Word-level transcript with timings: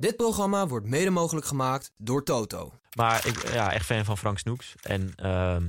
Dit 0.00 0.16
programma 0.16 0.66
wordt 0.66 0.86
mede 0.86 1.10
mogelijk 1.10 1.46
gemaakt 1.46 1.90
door 1.96 2.24
Toto. 2.24 2.72
Maar 2.94 3.26
ik 3.26 3.52
ja, 3.52 3.72
echt 3.72 3.86
fan 3.86 4.04
van 4.04 4.18
Frank 4.18 4.38
Snoeks. 4.38 4.74
En 4.82 5.12
ehm, 5.16 5.62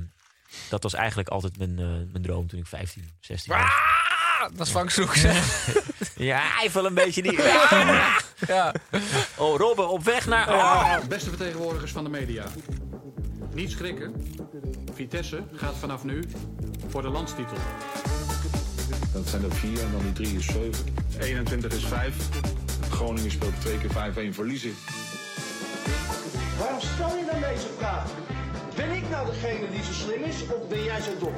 dat 0.70 0.84
was 0.84 0.94
eigenlijk 0.94 1.30
altijd 1.30 1.58
mijn, 1.58 1.80
eh, 1.80 1.86
mijn 1.86 2.22
droom 2.22 2.48
toen 2.48 2.60
ik 2.60 2.68
15, 2.68 3.10
16 3.20 3.54
was. 3.54 3.62
Ah, 3.62 4.58
dat 4.58 4.66
is 4.66 4.72
Frank 4.72 4.90
Soeks. 4.90 5.22
hè? 5.22 5.40
Ja, 6.16 6.40
hij 6.42 6.70
viel 6.70 6.86
een 6.86 6.94
beetje 6.94 7.22
die... 7.22 7.42
ja. 8.48 8.74
Oh, 9.38 9.58
Robben, 9.58 9.90
op 9.90 10.04
weg 10.04 10.26
naar... 10.28 10.50
Oh. 10.50 10.98
Beste 11.08 11.30
vertegenwoordigers 11.30 11.92
van 11.92 12.04
de 12.04 12.10
media. 12.10 12.46
Niet 13.54 13.72
schrikken. 13.72 14.34
Vitesse 14.94 15.44
gaat 15.56 15.76
vanaf 15.80 16.04
nu 16.04 16.24
voor 16.88 17.02
de 17.02 17.10
landstitel. 17.10 17.58
Dat 19.14 19.28
zijn 19.28 19.44
er 19.44 19.56
vier 19.56 19.80
en 19.82 19.92
dan 19.92 20.02
die 20.02 20.14
drie 20.14 20.38
is 20.38 20.46
zeven. 20.46 20.86
21 21.20 21.74
is 21.74 21.86
5. 21.86 22.16
Groningen 23.00 23.32
speelt 23.32 23.62
twee 23.62 23.78
keer 23.78 24.32
5-1 24.32 24.36
verliezen. 24.36 24.76
Waarom 26.60 26.80
stel 26.80 27.18
je 27.18 27.26
dan 27.32 27.40
deze 27.40 27.68
vraag? 27.78 28.12
Ben 28.76 28.92
ik 28.92 29.10
nou 29.10 29.26
degene 29.26 29.70
die 29.72 29.84
zo 29.84 29.92
slim 29.92 30.24
is 30.24 30.42
of 30.42 30.68
ben 30.70 30.84
jij 30.84 31.02
zo 31.02 31.12
dom? 31.20 31.34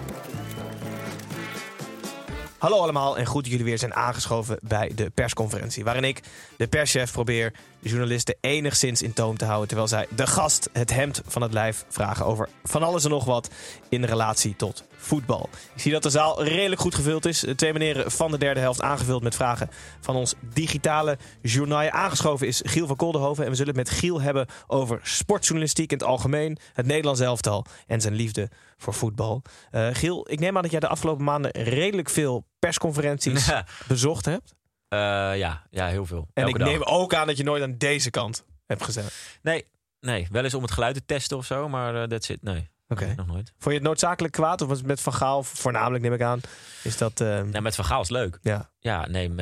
Hallo 2.58 2.78
allemaal 2.78 3.18
en 3.18 3.26
goed 3.26 3.42
dat 3.42 3.52
jullie 3.52 3.66
weer 3.66 3.78
zijn 3.78 3.94
aangeschoven 3.94 4.58
bij 4.62 4.92
de 4.95 5.09
persconferentie. 5.09 5.84
Waarin 5.84 6.03
ik, 6.03 6.22
de 6.58 6.68
perschef, 6.68 7.12
probeer 7.12 7.53
de 7.80 7.90
journalisten 7.90 8.36
enigszins 8.40 9.02
in 9.02 9.14
toom 9.14 9.38
te 9.38 9.46
houden. 9.46 9.68
Terwijl 9.68 9.88
zij 9.88 10.08
de 10.16 10.28
gast 10.28 10.70
het 10.73 10.94
hemd 10.94 11.22
van 11.25 11.42
het 11.42 11.53
lijf 11.53 11.86
vragen 11.90 12.25
over 12.25 12.50
van 12.64 12.84
alles 12.84 13.03
en 13.03 13.09
nog 13.09 13.25
wat 13.25 13.50
in 13.90 14.03
relatie 14.03 14.56
tot 14.56 14.84
voetbal. 15.02 15.50
Ik 15.76 15.82
zie 15.82 15.92
dat 15.92 16.04
de 16.04 16.10
zaal 16.10 16.44
redelijk 16.44 16.82
goed 16.82 16.96
gevuld 16.96 17.26
is. 17.26 17.46
Twee 17.56 17.74
meneren 17.74 18.12
van 18.12 18.32
de 18.32 18.38
derde 18.38 18.60
helft 18.60 18.82
aangevuld 18.82 19.24
met 19.24 19.36
vragen 19.36 19.70
van 20.00 20.16
ons 20.16 20.34
digitale 20.54 21.18
journaal. 21.42 21.90
Aangeschoven 21.90 22.48
is 22.48 22.62
Giel 22.66 22.88
van 22.88 22.96
Koldenhoven. 22.96 23.44
En 23.44 23.50
we 23.50 23.56
zullen 23.56 23.76
het 23.78 23.88
met 23.90 23.98
Giel 24.00 24.22
hebben 24.22 24.48
over 24.68 25.00
sportjournalistiek 25.04 25.92
in 25.92 25.98
het 25.98 26.08
algemeen. 26.08 26.58
Het 26.74 26.86
Nederlands 26.86 27.20
elftal 27.22 27.66
en 27.88 28.02
zijn 28.02 28.14
liefde 28.14 28.50
voor 28.78 28.94
voetbal. 28.94 29.42
Eh, 29.72 29.88
Giel, 29.92 30.28
ik 30.32 30.40
neem 30.40 30.56
aan 30.56 30.62
dat 30.62 30.72
jij 30.72 30.80
de 30.80 30.88
afgelopen 30.88 31.24
maanden 31.24 31.52
redelijk 31.52 32.10
veel 32.10 32.46
persconferenties 32.60 33.46
Ja. 33.46 33.66
bezocht 33.88 34.26
hebt. 34.26 34.54
Eh, 34.88 35.00
ja, 35.38 35.64
ja, 35.70 35.88
heel 35.88 36.06
veel. 36.06 36.28
En 36.34 36.44
Elke 36.44 36.50
ik 36.60 36.60
dag. 36.66 36.68
neem 36.74 36.84
ook 36.84 37.14
aan 37.14 37.28
dat 37.28 37.38
je 37.38 37.44
nooit 37.44 37.64
aan 37.64 37.78
deze 37.78 38.10
kant 38.10 38.44
hebt 38.66 38.84
gezeten. 38.84 39.10
Nee, 39.42 39.66
nee, 40.00 40.28
wel 40.32 40.44
eens 40.44 40.54
om 40.54 40.62
het 40.62 40.72
geluid 40.72 40.96
te 40.96 41.06
testen 41.06 41.38
of 41.38 41.46
zo, 41.46 41.70
maar 41.70 42.08
dat 42.08 42.24
zit 42.24 42.42
Nee, 42.44 42.70
Oké. 42.92 43.14
nog 43.16 43.28
nooit. 43.28 43.47
Vond 43.58 43.66
je 43.66 43.80
het 43.80 43.84
noodzakelijk 43.84 44.34
kwaad? 44.34 44.61
Of 44.61 44.67
was 44.67 44.78
het 44.78 44.88
met 44.88 45.02
Van 45.02 45.14
Gaal, 45.14 45.44
voornamelijk 45.44 46.03
neem 46.03 46.14
ik 46.14 46.22
aan, 46.22 46.42
is 46.84 46.97
dat... 46.97 47.20
Ja, 47.20 47.61
met 47.61 47.75
Van 47.75 47.86
Gaal 47.86 48.02
is 48.02 48.09
leuk. 48.09 48.39
ja. 48.42 48.70
Ja, 48.80 49.08
nee, 49.08 49.28
eh, 49.30 49.36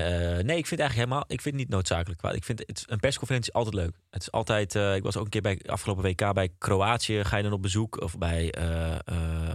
nee, 0.44 0.58
ik 0.58 0.68
vind 0.68 0.70
het 0.70 0.80
eigenlijk 0.80 0.94
helemaal. 0.96 1.24
Ik 1.28 1.42
vind 1.42 1.56
het 1.56 1.64
niet 1.64 1.70
noodzakelijk 1.70 2.20
kwaad. 2.20 2.36
Ik 2.36 2.44
vind 2.44 2.60
het, 2.66 2.84
een 2.88 3.00
persconferentie 3.00 3.54
altijd 3.54 3.76
leuk. 3.76 3.96
Het 4.10 4.22
is 4.22 4.32
altijd. 4.32 4.76
eh, 4.76 4.96
ik 4.96 5.04
was 5.04 5.18
ook 5.18 5.24
een 5.24 5.30
keer 5.30 5.42
bij 5.42 5.60
afgelopen 5.66 6.04
WK 6.04 6.34
bij 6.34 6.50
Kroatië. 6.58 7.24
Ga 7.24 7.38
je 7.38 7.44
dan 7.44 7.52
op 7.54 7.62
bezoek 7.62 8.02
of 8.02 8.18
bij 8.18 8.54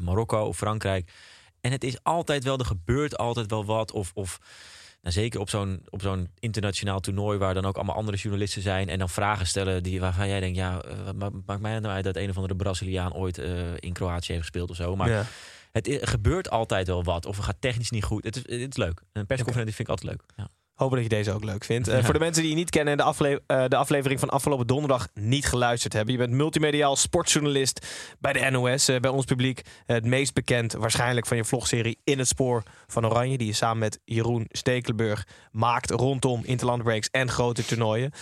Marokko 0.00 0.47
of 0.47 0.56
Frankrijk. 0.56 1.10
En 1.60 1.71
het 1.72 1.84
is 1.84 2.03
altijd 2.03 2.44
wel. 2.44 2.59
Er 2.59 2.65
gebeurt 2.65 3.19
altijd 3.19 3.50
wel 3.50 3.65
wat. 3.65 3.93
Of, 3.93 4.10
of 4.15 4.38
nou, 5.04 5.16
zeker 5.16 5.41
op 5.41 5.50
zo'n 5.50 5.82
op 5.88 6.03
zo'n 6.03 6.28
internationaal 6.38 7.00
toernooi 7.00 7.38
waar 7.38 7.54
dan 7.54 7.65
ook 7.65 7.76
allemaal 7.76 7.94
andere 7.94 8.16
journalisten 8.16 8.62
zijn 8.62 8.88
en 8.88 8.98
dan 8.98 9.09
vragen 9.09 9.47
stellen 9.47 9.82
die 9.82 10.00
waarvan 10.00 10.28
jij 10.28 10.41
denkt, 10.41 10.56
ja, 10.56 10.82
eh, 10.82 10.97
wat 11.04 11.15
ma- 11.15 11.41
maakt 11.47 11.60
mij 11.60 11.78
nou 11.78 11.94
uit 11.94 12.04
dat 12.04 12.16
een 12.16 12.31
of 12.31 12.37
andere 12.37 12.56
Braziliaan 12.56 13.15
ooit 13.15 13.38
eh, 13.38 13.76
in 13.78 13.92
Kroatië 13.92 14.32
heeft 14.32 14.44
gespeeld 14.44 14.70
of 14.70 14.76
zo. 14.76 14.97
Maar 14.97 15.10
ja. 15.10 15.26
het 15.72 15.98
gebeurt 16.00 16.50
altijd 16.50 16.87
wel 16.87 17.04
wat. 17.04 17.26
Of 17.26 17.37
het 17.37 17.44
gaat 17.44 17.60
technisch 17.60 17.91
niet 17.91 18.04
goed. 18.04 18.25
Het 18.25 18.37
is, 18.37 18.42
het 18.42 18.70
is 18.70 18.76
leuk. 18.76 19.03
Een 19.12 19.26
persconferentie 19.26 19.75
vind 19.75 19.88
ik 19.88 19.94
altijd 19.94 20.10
leuk. 20.10 20.22
Ja. 20.37 20.48
Hopen 20.75 20.95
dat 20.97 21.11
je 21.11 21.17
deze 21.17 21.33
ook 21.33 21.45
leuk 21.45 21.65
vindt. 21.65 21.89
Eh, 21.89 22.03
Voor 22.05 22.12
de 22.12 22.19
mensen 22.19 22.43
die 22.43 22.51
je 22.51 22.57
niet 22.57 22.71
kennen 22.71 22.93
en 22.93 22.99
de, 22.99 23.05
afle- 23.05 23.43
eh, 23.47 23.65
de 23.69 23.77
aflevering 23.77 24.21
van 24.21 24.29
afgelopen 24.31 24.67
donderdag 24.67 25.09
niet 25.15 25.47
geluisterd 25.47 25.93
hebben. 25.93 26.12
Je 26.12 26.19
bent 26.21 26.33
multimediaal 26.33 26.97
sportjournalist 26.97 27.87
bij 28.19 28.33
de 28.33 28.51
NOS. 28.51 28.89
eh, 28.89 29.01
bij 29.01 29.11
ons 29.11 29.25
publiek 29.25 29.61
het 29.87 30.05
meest 30.05 30.34
bekend 30.34 30.73
waarschijnlijk 30.73 31.27
van 31.27 31.37
je 31.37 31.45
vlogserie 31.45 31.99
In 32.05 32.19
het 32.19 32.29
Spoor 32.29 32.63
van 32.87 33.07
Oranje. 33.07 33.39
Die 33.39 33.47
je 33.47 33.53
samen 33.53 33.79
met 33.79 34.01
Jeroen 34.05 34.47
Stekelenburg 34.49 35.27
maakt 35.51 35.91
rondom 35.91 36.41
interlandbreaks 36.45 37.09
en 37.11 37.29
grote 37.31 37.65
toernooien. 37.65 38.13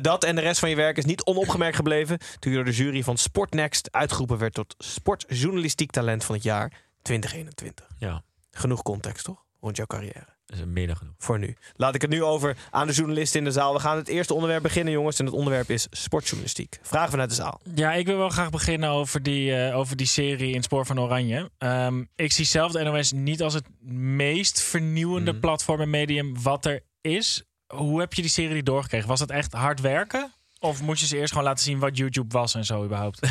Dat 0.00 0.24
en 0.24 0.34
de 0.34 0.40
rest 0.40 0.60
van 0.60 0.68
je 0.70 0.76
werk 0.76 0.96
is 0.96 1.04
niet 1.04 1.24
onopgemerkt 1.24 1.76
gebleven. 1.76 2.18
Toen 2.38 2.50
je 2.50 2.56
door 2.56 2.66
de 2.66 2.72
jury 2.76 3.02
van 3.02 3.16
Sportnext 3.16 3.88
uitgeroepen 3.92 4.38
werd 4.38 4.54
tot 4.54 4.74
sportjournalistiek 4.78 5.90
talent 5.90 6.24
van 6.24 6.34
het 6.34 6.44
jaar 6.44 6.72
2021. 7.02 7.86
ja, 7.98 8.22
Genoeg 8.50 8.82
context 8.82 9.24
toch? 9.24 9.44
Rond 9.60 9.76
jouw 9.76 9.86
carrière 9.86 10.26
is 10.52 10.64
meer 10.66 10.86
dan 10.86 10.96
genoeg. 10.96 11.14
voor 11.18 11.38
nu. 11.38 11.56
Laat 11.76 11.94
ik 11.94 12.00
het 12.00 12.10
nu 12.10 12.22
over 12.22 12.56
aan 12.70 12.86
de 12.86 12.92
journalisten 12.92 13.38
in 13.38 13.44
de 13.44 13.50
zaal. 13.52 13.72
We 13.74 13.80
gaan 13.80 13.96
het 13.96 14.08
eerste 14.08 14.34
onderwerp 14.34 14.62
beginnen, 14.62 14.92
jongens. 14.92 15.18
En 15.18 15.24
het 15.24 15.34
onderwerp 15.34 15.70
is 15.70 15.86
sportjournalistiek. 15.90 16.78
Vragen 16.82 17.10
vanuit 17.10 17.28
de 17.28 17.34
zaal. 17.36 17.60
Ja, 17.74 17.92
ik 17.92 18.06
wil 18.06 18.16
wel 18.18 18.28
graag 18.28 18.50
beginnen 18.50 18.88
over 18.90 19.22
die, 19.22 19.54
eh, 19.56 19.76
over 19.78 19.96
die 19.96 20.06
serie 20.06 20.48
in 20.48 20.54
het 20.56 20.64
Spoor 20.64 20.86
van 20.86 21.00
Oranje. 21.00 21.50
Ehm, 21.58 22.04
ik 22.16 22.32
zie 22.32 22.44
zelf 22.44 22.72
de 22.72 22.82
NOS 22.82 23.12
niet 23.12 23.42
als 23.42 23.54
het 23.54 23.64
meest 23.92 24.60
vernieuwende 24.62 25.30
Mhm. 25.32 25.40
platform 25.40 25.80
en 25.80 25.90
medium 25.90 26.42
wat 26.42 26.64
er 26.66 26.80
is. 27.00 27.42
Hoe 27.66 28.00
heb 28.00 28.12
je 28.14 28.22
die 28.22 28.30
serie 28.30 28.62
doorgekregen? 28.62 29.08
Was 29.08 29.20
het 29.20 29.30
echt 29.30 29.52
hard 29.52 29.80
werken? 29.80 30.32
Of 30.58 30.82
moest 30.82 31.00
je 31.00 31.06
ze 31.06 31.16
eerst 31.16 31.32
gewoon 31.32 31.46
laten 31.46 31.64
zien 31.64 31.78
wat 31.78 31.96
YouTube 31.96 32.38
was 32.38 32.54
en 32.54 32.64
zo 32.64 32.84
überhaupt? 32.84 33.20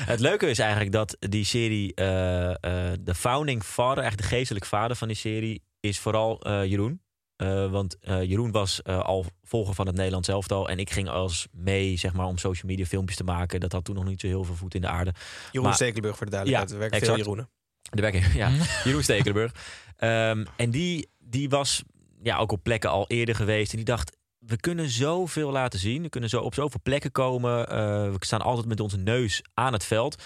Het 0.00 0.20
leuke 0.20 0.50
is 0.50 0.58
eigenlijk 0.58 0.92
dat 0.92 1.16
die 1.18 1.44
serie, 1.44 1.94
eh, 1.94 2.50
eh, 2.50 2.56
de 3.00 3.14
founding 3.14 3.62
father, 3.62 4.04
echt 4.04 4.18
de 4.18 4.24
geestelijk 4.24 4.64
vader 4.64 4.96
van 4.96 5.08
die 5.08 5.16
serie, 5.16 5.62
is 5.80 5.98
vooral 5.98 6.40
eh, 6.40 6.64
Jeroen. 6.64 7.00
Eh, 7.36 7.70
want 7.70 7.98
eh, 8.00 8.22
Jeroen 8.22 8.50
was 8.50 8.82
eh, 8.82 9.00
al 9.04 9.24
volger 9.42 9.74
van 9.74 9.86
het 9.86 9.96
Nederlands 9.96 10.28
elftal. 10.28 10.68
En 10.68 10.78
ik 10.78 10.90
ging 10.90 11.08
als 11.08 11.46
mee, 11.52 11.96
zeg 11.96 12.12
maar, 12.12 12.26
om 12.26 12.38
social 12.38 12.70
media 12.70 12.84
filmpjes 12.86 13.16
te 13.16 13.24
maken. 13.24 13.60
Dat 13.60 13.72
had 13.72 13.84
toen 13.84 13.94
nog 13.94 14.04
niet 14.04 14.20
zo 14.20 14.26
heel 14.26 14.44
veel 14.44 14.54
voet 14.54 14.74
in 14.74 14.80
de 14.80 14.88
aarde. 14.88 15.12
Jeroen 15.50 15.66
Maar- 15.66 15.74
Stekelenburg 15.74 16.16
voor 16.16 16.26
de 16.26 16.32
duidelijkheid. 16.32 16.70
Ja, 16.70 16.84
er 16.84 16.90
werken 16.90 17.06
veel. 17.08 17.16
Jeroenen. 17.16 17.50
De 17.90 18.00
werking, 18.02 18.32
ja. 18.34 18.50
Jeroen 18.84 19.02
Stekelenburg. 19.02 19.52
Ehm, 19.96 20.44
en 20.56 20.70
die, 20.70 21.08
die 21.18 21.48
was 21.48 21.82
ja, 22.22 22.36
ook 22.38 22.52
op 22.52 22.62
plekken 22.62 22.90
al 22.90 23.04
eerder 23.08 23.34
geweest. 23.34 23.70
En 23.70 23.76
die 23.76 23.86
dacht, 23.86 24.16
we 24.38 24.56
kunnen 24.56 24.88
zoveel 24.88 25.50
laten 25.50 25.78
zien. 25.78 26.02
We 26.02 26.08
kunnen 26.08 26.30
zo 26.30 26.40
op 26.40 26.54
zoveel 26.54 26.80
plekken 26.82 27.12
komen. 27.12 27.68
Eh, 27.68 27.76
we 28.10 28.16
staan 28.18 28.40
altijd 28.42 28.66
met 28.66 28.80
onze 28.80 28.96
neus 28.96 29.42
aan 29.54 29.72
het 29.72 29.84
veld. 29.84 30.22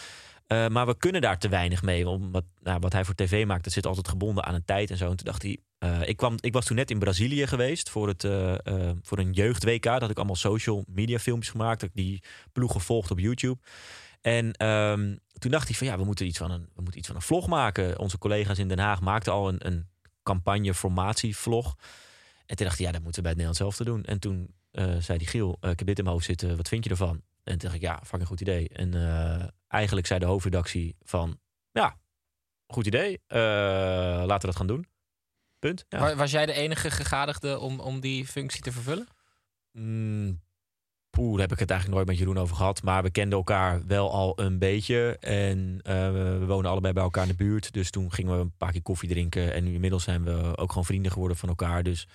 Eh, 0.47 0.69
maar 0.69 0.87
we 0.87 0.97
kunnen 0.97 1.21
daar 1.21 1.39
te 1.39 1.49
weinig 1.49 1.83
mee. 1.83 2.09
Omdat 2.09 2.45
nou, 2.61 2.79
wat 2.81 2.93
hij 2.93 3.05
voor 3.05 3.15
tv 3.15 3.47
maakt, 3.47 3.65
dat 3.65 3.73
zit 3.73 3.87
altijd 3.87 4.09
gebonden 4.09 4.45
aan 4.45 4.55
een 4.55 4.65
tijd 4.65 4.91
en 4.91 4.97
zo. 4.97 5.11
En 5.11 5.17
toen 5.17 5.27
dacht 5.27 5.43
hij, 5.43 5.59
eh, 5.79 6.09
ik, 6.09 6.17
kwam, 6.17 6.37
ik 6.41 6.53
was 6.53 6.65
toen 6.65 6.77
net 6.77 6.91
in 6.91 6.99
Brazilië 6.99 7.47
geweest 7.47 7.91
voor, 7.91 8.09
het, 8.09 8.25
eh, 8.25 8.91
voor 9.03 9.19
een 9.19 9.33
jeugd-WK. 9.33 9.83
Dat 9.83 10.01
had 10.01 10.11
ik 10.11 10.17
allemaal 10.17 10.37
social 10.37 10.85
media 10.87 11.19
filmpjes 11.19 11.51
gemaakt. 11.51 11.81
Dat 11.81 11.89
ik 11.89 11.95
die 11.95 12.23
ploeg 12.53 12.73
gevolgd 12.73 13.11
op 13.11 13.19
YouTube. 13.19 13.61
En 14.21 14.53
ehm, 14.53 15.17
toen 15.39 15.51
dacht 15.51 15.69
hij 15.69 15.77
van 15.77 15.87
ja, 15.87 15.99
we 15.99 16.05
moeten 16.05 16.27
iets 16.27 16.39
van 16.39 16.51
een, 16.51 16.69
we 16.75 16.83
moeten 16.83 16.99
iets 16.99 17.07
van 17.07 17.17
een 17.17 17.23
vlog 17.23 17.47
maken. 17.47 17.99
Onze 17.99 18.19
collega's 18.19 18.59
in 18.59 18.69
Den 18.69 18.79
Haag 18.79 19.01
maakten 19.01 19.33
al 19.33 19.49
een, 19.49 19.67
een 19.67 19.89
campagne 20.23 20.75
formatievlog. 20.75 21.77
En 22.47 22.57
toen 22.57 22.67
dacht 22.67 22.79
hij, 22.79 22.87
ja, 22.87 22.93
dat 22.93 23.03
moeten 23.03 23.23
we 23.23 23.29
bij 23.29 23.37
het 23.37 23.49
Nederlands 23.49 23.59
zelf 23.59 23.77
te 23.77 23.85
doen. 23.85 24.05
En 24.05 24.19
toen 24.19 24.55
zei 25.03 25.19
die 25.19 25.27
Giel, 25.27 25.57
ik 25.61 25.79
heb 25.79 25.87
dit 25.87 25.99
in 25.99 26.05
mijn 26.05 26.17
hoofd 26.17 26.27
zitten, 26.27 26.57
wat 26.57 26.69
vind 26.69 26.85
je 26.85 26.91
ervan? 26.91 27.23
En 27.45 27.53
toen 27.59 27.59
dacht 27.59 27.75
ik, 27.75 27.81
ja, 27.81 28.01
fucking 28.05 28.27
goed 28.27 28.41
idee. 28.41 28.69
En 28.69 28.95
eh, 28.95 29.47
eigenlijk 29.69 30.07
zei 30.07 30.19
de 30.21 30.27
hoofdredactie 30.27 30.97
van, 31.03 31.41
ja, 31.71 31.97
goed 32.67 32.87
idee, 32.87 33.21
eh, 33.27 33.39
laten 34.27 34.41
we 34.41 34.47
dat 34.47 34.57
gaan 34.57 34.67
doen. 34.67 34.87
Punt. 35.59 35.85
Ja. 35.89 35.99
Wa- 35.99 36.15
Was 36.17 36.31
jij 36.31 36.47
de 36.47 36.53
enige 36.53 36.91
gegadigde 36.91 37.59
om, 37.59 37.81
om 37.81 38.01
die 38.01 38.27
functie 38.27 38.63
te 38.63 38.73
vervullen? 38.73 39.07
Mm, 39.73 40.43
Poeh, 41.11 41.31
daar 41.33 41.41
heb 41.41 41.53
ik 41.53 41.59
het 41.59 41.71
eigenlijk 41.71 41.99
nooit 41.99 42.09
met 42.19 42.19
Jeroen 42.27 42.43
over 42.43 42.57
gehad. 42.57 42.83
Maar 42.83 43.03
we 43.03 43.11
kenden 43.11 43.39
elkaar 43.39 43.87
wel 43.87 44.13
al 44.13 44.41
een 44.41 44.59
beetje. 44.59 45.17
En 45.21 45.81
eh, 45.83 46.11
we 46.13 46.45
wonen 46.47 46.71
allebei 46.71 46.93
bij 46.93 47.03
elkaar 47.03 47.23
in 47.23 47.29
de 47.29 47.35
buurt. 47.37 47.73
Dus 47.73 47.91
toen 47.91 48.13
gingen 48.13 48.35
we 48.37 48.41
een 48.41 48.57
paar 48.57 48.73
keer 48.73 48.83
koffie 48.83 49.09
drinken. 49.09 49.53
En 49.55 49.65
nu 49.65 49.75
inmiddels 49.75 50.05
zijn 50.05 50.25
we 50.25 50.57
ook 50.57 50.69
gewoon 50.69 50.85
vrienden 50.85 51.13
geworden 51.13 51.37
van 51.37 51.49
elkaar. 51.49 51.83
Dus 51.83 52.09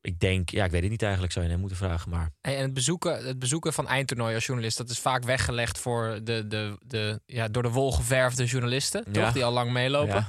ik 0.00 0.20
denk, 0.20 0.50
ja, 0.50 0.64
ik 0.64 0.70
weet 0.70 0.82
het 0.82 0.90
niet 0.90 1.02
eigenlijk. 1.02 1.32
Zou 1.32 1.44
je 1.44 1.50
hem 1.50 1.60
moeten 1.60 1.78
vragen. 1.78 2.10
Maar 2.10 2.30
En 2.40 2.56
en 2.56 2.62
het 2.62 2.74
bezoeken, 2.74 3.26
het 3.26 3.38
bezoeken 3.38 3.72
van 3.72 3.88
eindtoernooi 3.88 4.34
als 4.34 4.46
journalist, 4.46 4.76
dat 4.76 4.90
is 4.90 4.98
vaak 4.98 5.24
weggelegd 5.24 5.78
voor 5.78 6.20
de, 6.22 6.46
de, 6.46 6.76
de, 6.86 7.20
ja, 7.26 7.48
door 7.48 7.62
de 7.62 7.70
wol 7.70 7.92
geverfde 7.92 8.44
journalisten, 8.44 9.04
Ja. 9.12 9.24
toch? 9.24 9.32
Die 9.32 9.44
al 9.44 9.52
lang 9.52 9.72
meelopen. 9.72 10.14
ja. 10.14 10.28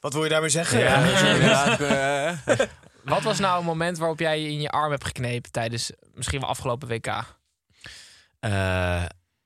Wat 0.00 0.12
wil 0.12 0.22
je 0.22 0.28
daarmee 0.30 0.48
zeggen? 0.50 0.78
Ja, 0.78 1.78
eh, 2.46 2.58
Wat 3.04 3.22
was 3.22 3.38
nou 3.38 3.58
een 3.58 3.64
moment 3.64 3.98
waarop 3.98 4.18
jij 4.18 4.40
je 4.40 4.48
in 4.48 4.60
je 4.60 4.70
arm 4.70 4.90
hebt 4.90 5.04
geknepen 5.04 5.50
tijdens 5.52 5.92
misschien 6.14 6.40
wel 6.40 6.48
afgelopen 6.48 6.88
WK? 6.88 7.36
Eh, 8.40 9.04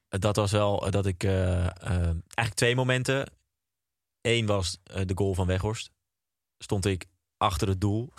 dat 0.08 0.36
was 0.36 0.50
wel 0.52 0.90
dat 0.90 1.06
ik 1.06 1.24
eh, 1.24 1.66
eh, 1.66 1.70
eigenlijk 1.82 2.54
twee 2.54 2.74
momenten. 2.74 3.30
Eén 4.20 4.46
was 4.46 4.78
eh, 4.82 5.02
de 5.06 5.12
goal 5.16 5.34
van 5.34 5.46
Weghorst. 5.46 5.90
Stond 6.58 6.86
ik 6.86 7.04
achter 7.36 7.68
het 7.68 7.80
doel. 7.80 8.12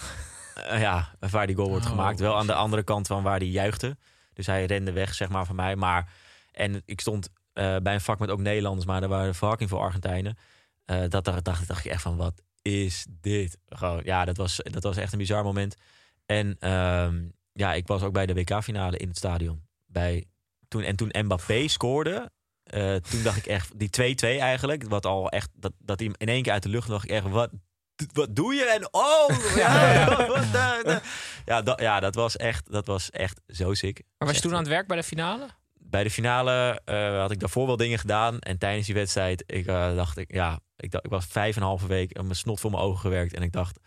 Eh, 0.64 0.82
ja, 0.82 1.16
waar 1.20 1.48
die 1.48 1.56
goal 1.56 1.70
wordt 1.70 1.86
Oh, 1.86 1.92
gemaakt. 1.92 2.20
Wel 2.20 2.38
aan 2.38 2.48
de 2.48 2.54
andere 2.54 2.84
kant 2.84 3.08
van 3.08 3.24
waar 3.24 3.38
hij 3.38 3.48
juichte. 3.48 3.98
Dus 4.34 4.46
hij 4.46 4.66
rende 4.66 4.92
weg, 4.92 5.14
zeg 5.14 5.30
maar, 5.30 5.46
van 5.46 5.56
mij. 5.56 5.76
Maar, 5.76 6.12
en 6.52 6.82
ik 6.86 7.02
stond 7.02 7.30
eh, 7.54 7.76
bij 7.84 7.94
een 7.94 8.02
vak 8.02 8.20
met 8.20 8.30
ook 8.30 8.40
Nederlanders, 8.40 8.86
maar 8.86 9.04
er 9.04 9.10
waren 9.10 9.36
fucking 9.36 9.70
veel 9.70 9.82
Argentijnen. 9.82 10.38
Eh, 10.86 11.04
dat 11.08 11.26
dacht, 11.26 11.44
dacht, 11.44 11.68
dacht 11.68 11.86
ik 11.86 11.92
echt 11.92 12.02
van, 12.02 12.18
wat 12.18 12.42
is 12.62 13.06
dit? 13.10 13.58
Gewoon, 13.66 14.02
ja, 14.04 14.26
dat 14.26 14.38
was, 14.38 14.60
dat 14.64 14.84
was 14.84 14.98
echt 14.98 15.12
een 15.12 15.18
bizar 15.18 15.44
moment. 15.44 15.76
En 16.26 16.56
ehm, 16.60 17.22
ja, 17.54 17.74
ik 17.74 17.88
was 17.88 18.02
ook 18.02 18.14
bij 18.14 18.26
de 18.26 18.34
WK-finale 18.34 18.98
in 18.98 19.08
het 19.08 19.18
stadion. 19.18 19.62
Bij, 19.86 20.26
toen, 20.68 20.82
en 20.82 20.96
toen 20.96 21.12
Mbappé 21.12 21.68
scoorde, 21.68 22.32
toen 23.10 23.24
dacht 23.24 23.38
ik 23.38 23.46
echt, 23.46 23.80
die 23.80 24.16
2-2 24.16 24.40
eigenlijk, 24.40 24.84
wat 24.84 25.06
al 25.06 25.30
echt, 25.30 25.50
dat, 25.54 25.74
dat 25.78 26.00
hij 26.00 26.08
in 26.18 26.28
één 26.28 26.42
keer 26.42 26.52
uit 26.52 26.64
de 26.64 26.70
lucht 26.70 26.88
dacht 26.88 27.04
ik 27.04 27.10
echt, 27.10 27.30
wat, 27.30 27.50
wat 28.14 28.36
doe 28.36 28.54
je? 28.54 28.66
En 28.66 28.88
oh, 28.92 29.28
ja, 29.56 30.04
ja, 31.46 31.62
dat, 31.62 31.82
ja, 31.82 32.00
dat 32.00 32.16
was 32.16 32.38
echt, 32.38 32.72
dat 32.72 32.88
was 32.88 33.10
echt 33.10 33.42
zo 33.48 33.74
sick. 33.74 34.02
Maar 34.18 34.28
was 34.28 34.38
je 34.38 34.44
toen 34.44 34.54
aan 34.54 34.60
het 34.60 34.68
werk 34.68 34.88
bij 34.88 34.98
de 34.98 35.04
finale? 35.04 35.48
Bij 35.74 36.04
de 36.04 36.12
finale 36.12 36.82
eh, 36.86 37.20
had 37.20 37.32
ik 37.32 37.40
daarvoor 37.40 37.68
wel 37.68 37.78
dingen 37.78 38.00
gedaan. 38.00 38.40
En 38.40 38.58
tijdens 38.58 38.86
die 38.86 38.96
wedstrijd 38.96 39.44
ik, 39.46 39.66
eh, 39.66 39.96
dacht 39.96 40.18
ik, 40.18 40.34
ja, 40.34 40.60
ik, 40.78 40.92
dacht, 40.92 41.06
ik 41.06 41.12
was 41.12 41.26
vijf 41.26 41.56
en 41.56 41.62
een 41.62 41.68
halve 41.68 41.88
week 41.88 42.22
mijn 42.22 42.36
snot 42.36 42.60
voor 42.60 42.72
mijn 42.72 42.84
ogen 42.84 43.00
gewerkt. 43.00 43.34
En 43.34 43.42
ik 43.42 43.52
dacht, 43.52 43.80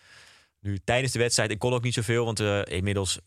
nu 0.61 0.79
tijdens 0.85 1.13
de 1.13 1.19
wedstrijd, 1.19 1.51
ik 1.51 1.59
kon 1.59 1.73
ook 1.73 1.83
niet 1.83 1.95
zoveel. 1.95 2.25
Want 2.25 2.41
eh, 2.41 2.61
inmiddels, 2.65 3.19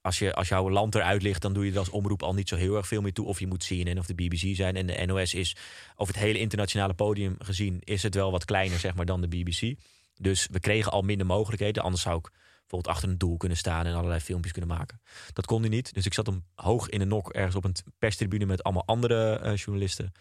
als, 0.00 0.18
je, 0.18 0.34
als 0.34 0.48
jouw 0.48 0.70
land 0.70 0.94
eruit 0.94 1.22
ligt, 1.22 1.42
dan 1.42 1.52
doe 1.52 1.64
je 1.64 1.72
er 1.72 1.78
als 1.78 1.90
omroep 1.90 2.22
al 2.22 2.34
niet 2.34 2.48
zo 2.48 2.56
heel 2.56 2.76
erg 2.76 2.86
veel 2.86 3.02
meer 3.02 3.12
toe. 3.12 3.26
Of 3.26 3.40
je 3.40 3.46
moet 3.46 3.66
CNN 3.66 3.98
of 3.98 4.06
de 4.06 4.14
BBC 4.14 4.56
zijn. 4.56 4.76
En 4.76 4.86
de 4.86 5.06
NOS 5.06 5.34
is, 5.34 5.56
over 5.96 6.14
het 6.14 6.22
hele 6.22 6.38
internationale 6.38 6.94
podium 6.94 7.36
gezien, 7.38 7.80
is 7.84 8.02
het 8.02 8.14
wel 8.14 8.30
wat 8.30 8.44
kleiner 8.44 8.78
zeg 8.78 8.94
maar, 8.94 9.06
dan 9.06 9.20
de 9.20 9.28
BBC. 9.28 9.74
Dus 10.14 10.48
we 10.50 10.60
kregen 10.60 10.92
al 10.92 11.02
minder 11.02 11.26
mogelijkheden. 11.26 11.82
Anders 11.82 12.02
zou 12.02 12.18
ik 12.18 12.30
bijvoorbeeld 12.60 12.94
achter 12.94 13.08
een 13.08 13.18
doel 13.18 13.36
kunnen 13.36 13.58
staan 13.58 13.86
en 13.86 13.94
allerlei 13.94 14.20
filmpjes 14.20 14.52
kunnen 14.52 14.76
maken. 14.76 15.00
Dat 15.32 15.46
kon 15.46 15.60
hij 15.60 15.70
niet. 15.70 15.94
Dus 15.94 16.06
ik 16.06 16.14
zat 16.14 16.26
hem 16.26 16.44
hoog 16.54 16.88
in 16.88 16.98
de 16.98 17.04
nok 17.04 17.32
ergens 17.32 17.54
op 17.54 17.64
een 17.64 17.74
perstribune 17.98 18.46
met 18.46 18.62
allemaal 18.62 18.86
andere 18.86 19.38
eh, 19.38 19.56
journalisten. 19.56 20.12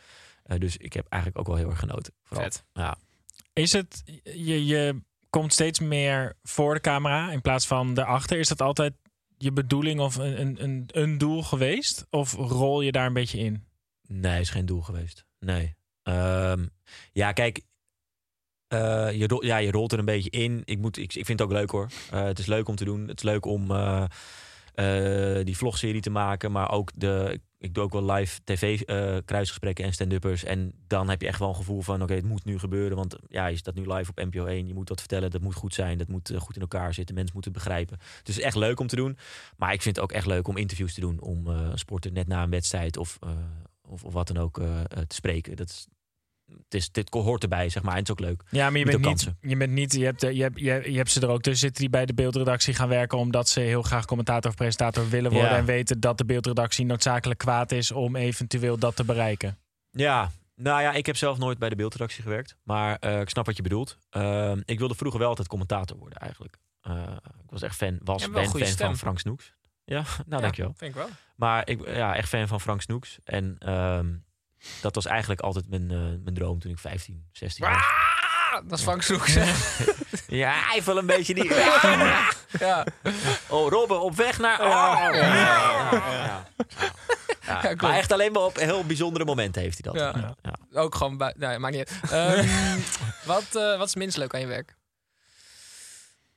Eh, 0.44 0.60
dus 0.60 0.78
ik 0.78 0.94
heb 0.94 1.06
eigenlijk 1.10 1.42
ook 1.42 1.48
wel 1.48 1.64
heel 1.64 1.70
erg 1.70 1.80
genoten. 1.80 2.14
Vooral. 2.24 2.46
Vet. 2.46 2.64
Ja. 2.74 2.98
Is 3.54 3.72
het, 3.72 4.04
je, 4.24 4.66
je 4.66 5.02
komt 5.30 5.54
steeds 5.54 5.80
meer 5.80 6.38
voor 6.44 6.74
de 6.74 6.82
camera 6.82 7.32
in 7.32 7.42
plaats 7.42 7.68
van 7.68 7.94
daarachter. 7.94 8.40
Is 8.40 8.48
dat 8.48 8.62
altijd 8.62 8.94
je 9.38 9.52
bedoeling 9.52 10.00
of 10.00 10.16
een, 10.16 10.42
een, 10.42 10.64
een, 10.64 10.86
een 10.88 11.18
doel 11.18 11.44
geweest? 11.44 12.06
Of 12.10 12.34
rol 12.34 12.82
je 12.82 12.92
daar 12.92 13.06
een 13.06 13.14
beetje 13.14 13.40
in? 13.40 13.64
Nee, 14.08 14.40
is 14.40 14.50
geen 14.50 14.66
doel 14.66 14.82
geweest. 14.82 15.26
Nee. 15.40 15.76
Ehm, 16.04 16.66
ja, 17.12 17.32
kijk. 17.32 17.62
Eh, 18.74 19.12
je, 19.12 19.38
ja, 19.40 19.58
je 19.58 19.72
rolt 19.72 19.92
er 19.92 20.00
een 20.00 20.06
beetje 20.06 20.30
in. 20.30 20.62
Ik, 20.66 20.80
moet, 20.80 20.98
ik, 20.98 21.14
ik 21.14 21.26
vind 21.26 21.40
het 21.40 21.42
ook 21.42 21.54
leuk 21.54 21.70
hoor. 21.70 21.88
Eh, 22.12 22.24
het 22.24 22.40
is 22.40 22.46
leuk 22.46 22.68
om 22.68 22.76
te 22.76 22.86
doen. 22.86 23.08
Het 23.08 23.18
is 23.18 23.24
leuk 23.24 23.46
om 23.46 23.72
eh, 23.72 24.06
die 25.44 25.58
vlogserie 25.58 26.02
te 26.02 26.10
maken. 26.10 26.52
Maar 26.52 26.72
ook 26.72 26.92
de. 26.96 27.40
Ik 27.58 27.74
doe 27.74 27.84
ook 27.84 27.92
wel 27.92 28.12
live 28.12 28.40
tv-kruisgesprekken 28.44 29.86
en 29.86 29.94
stand-uppers. 29.94 30.44
En 30.44 30.74
dan 30.88 31.10
heb 31.10 31.22
je 31.22 31.28
echt 31.28 31.40
wel 31.40 31.50
een 31.50 31.56
gevoel 31.56 31.82
van: 31.82 32.02
oké, 32.02 32.14
het 32.14 32.26
moet 32.26 32.46
nu 32.46 32.60
gebeuren. 32.60 32.98
Want 32.98 33.16
ja, 33.28 33.48
je 33.48 33.58
staat 33.58 33.76
nu 33.76 33.94
live 33.94 34.10
op 34.10 34.24
NPO 34.24 34.46
1. 34.46 34.68
Je 34.68 34.74
moet 34.74 34.90
wat 34.90 35.00
vertellen. 35.00 35.32
Dat 35.32 35.42
moet 35.42 35.56
goed 35.56 35.74
zijn. 35.74 35.98
Dat 35.98 36.08
moet 36.08 36.34
goed 36.38 36.56
in 36.56 36.62
elkaar 36.62 36.94
zitten. 36.94 37.16
Mensen 37.16 37.34
moeten 37.34 37.52
het 37.52 37.64
begrijpen. 37.64 37.98
Dus 38.24 38.40
echt 38.40 38.56
leuk 38.56 38.80
om 38.80 38.88
te 38.88 38.96
doen. 38.96 39.18
Maar 39.58 39.74
ik 39.74 39.82
vind 39.82 39.96
het 39.96 40.06
ook 40.06 40.12
echt 40.12 40.26
leuk 40.26 40.48
om 40.48 40.58
interviews 40.58 40.94
te 40.94 41.02
doen. 41.02 41.22
Om 41.22 41.48
sporter 41.74 42.12
net 42.12 42.28
na 42.28 42.44
een 42.44 42.50
wedstrijd 42.50 42.98
of, 42.98 43.20
of, 43.82 44.04
of 44.04 44.14
wat 44.14 44.28
dan 44.28 44.38
ook 44.38 44.62
te 45.08 45.16
spreken. 45.16 45.56
Dat 45.56 45.70
is, 45.70 45.88
het 46.64 46.74
is, 46.74 46.92
dit 46.92 47.10
hoort 47.14 47.44
erbij, 47.44 47.70
zeg 47.70 47.84
maar. 47.84 47.92
En 47.94 48.00
het 48.00 48.08
is 48.08 48.14
ook 48.14 48.20
leuk. 48.20 48.44
Ja, 48.50 48.70
maar 48.70 48.80
je 48.80 48.86
bent, 48.86 49.06
niet, 49.06 49.32
je 49.42 49.58
bent 49.58 49.72
niet. 49.72 49.94
Je 49.94 50.06
hebt, 50.06 50.22
je, 50.22 50.42
hebt, 50.42 50.60
je, 50.60 50.70
hebt- 50.70 50.86
je 50.86 50.98
hebt 50.98 51.12
ze 51.12 51.22
er 51.22 51.30
ook 51.30 51.42
tussen 51.42 51.62
zitten 51.62 51.82
die 51.82 51.90
bij 51.90 52.06
de 52.06 52.14
beeldredactie 52.14 52.74
gaan 52.74 52.88
werken. 52.88 53.18
omdat 53.18 53.50
ze 53.50 53.60
heel 53.60 53.82
graag 53.82 54.06
commentator 54.06 54.50
of 54.52 54.56
presentator 54.58 55.10
willen 55.10 55.32
worden. 55.32 55.50
Ja. 55.50 55.58
En 55.58 55.66
weten 55.66 56.00
dat 56.00 56.18
de 56.18 56.26
beeldredactie 56.26 56.86
noodzakelijk 56.86 57.40
kwaad 57.40 57.72
is 57.72 57.92
om 57.92 58.16
eventueel 58.16 58.78
dat 58.78 58.96
te 58.96 59.04
bereiken. 59.04 59.58
Ja, 59.92 60.32
nou 60.56 60.82
ja, 60.82 60.92
ik 60.94 61.06
heb 61.06 61.16
zelf 61.16 61.38
nooit 61.38 61.58
bij 61.60 61.70
de 61.70 61.76
beeldredactie 61.76 62.24
gewerkt. 62.24 62.56
Maar 62.64 62.98
eh, 63.00 63.20
ik 63.20 63.30
snap 63.30 63.46
wat 63.46 63.56
je 63.56 63.62
bedoelt. 63.64 63.98
Ehm, 64.10 64.62
ik 64.66 64.80
wilde 64.80 64.96
vroeger 64.96 65.20
wel 65.20 65.30
altijd 65.30 65.48
commentator 65.48 65.98
worden, 65.98 66.18
eigenlijk. 66.20 66.58
Eh, 66.82 67.02
ik 67.44 67.50
was 67.50 67.62
echt 67.62 67.76
fan, 67.76 68.00
was 68.04 68.30
ben 68.30 68.46
fan 68.50 68.66
stem. 68.66 68.88
van 68.88 68.98
Frank 68.98 69.20
Snoeks. 69.20 69.54
Ja, 69.86 70.02
nou 70.04 70.24
Ja, 70.30 70.38
dankjewel. 70.38 70.74
Vind 70.78 70.92
ik 70.92 70.98
wel. 70.98 71.10
Maar 71.36 71.70
ik 71.70 71.88
ja, 71.88 72.16
echt 72.16 72.30
fan 72.30 72.48
van 72.48 72.62
Frank 72.62 72.82
Snoeks. 72.82 73.18
En 73.24 73.56
ehm, 73.60 74.14
dat 74.82 74.96
was 74.96 75.06
eigenlijk 75.06 75.42
altijd 75.42 75.70
mijn, 75.70 75.92
eh, 75.92 75.98
mijn 75.98 76.34
droom 76.34 76.60
toen 76.60 76.72
ik 76.72 76.80
15, 76.80 77.28
16 77.32 77.66
was. 77.66 77.76
Ah, 77.76 78.70
dat 78.70 78.80
is 78.80 79.34
hè? 79.34 79.54
Ja, 80.38 80.54
hij 80.54 80.84
wel 80.84 80.98
een 80.98 81.06
beetje 81.06 81.34
die... 81.34 81.54
ja. 82.60 82.86
Oh, 83.50 83.70
Robben, 83.70 84.02
op 84.02 84.16
weg 84.16 84.40
naar... 84.40 84.60
Oh. 84.60 84.68
Ja, 84.68 85.14
ja, 85.14 86.24
ja. 86.24 86.48
Ja, 87.46 87.60
klopt. 87.60 87.82
maar 87.82 87.94
echt 87.94 88.12
alleen 88.12 88.32
maar 88.32 88.42
op 88.42 88.56
heel 88.56 88.86
bijzondere 88.86 89.26
momenten 89.26 89.62
heeft 89.62 89.80
hij 89.84 89.94
dat. 89.94 90.02
Ja. 90.02 90.36
Ja. 90.42 90.82
Ook 90.82 90.96
gewoon 90.96 91.18
bij. 91.18 91.34
Nee, 91.38 91.60
maakt 91.60 91.76
niet 91.76 91.90
uit. 91.90 92.12
Ehm, 92.12 92.80
wat, 93.34 93.56
eh, 93.56 93.78
wat 93.78 93.88
is 93.88 93.96
minst 93.96 94.18
leuk 94.18 94.34
aan 94.34 94.40
je 94.40 94.48
werk? 94.48 94.76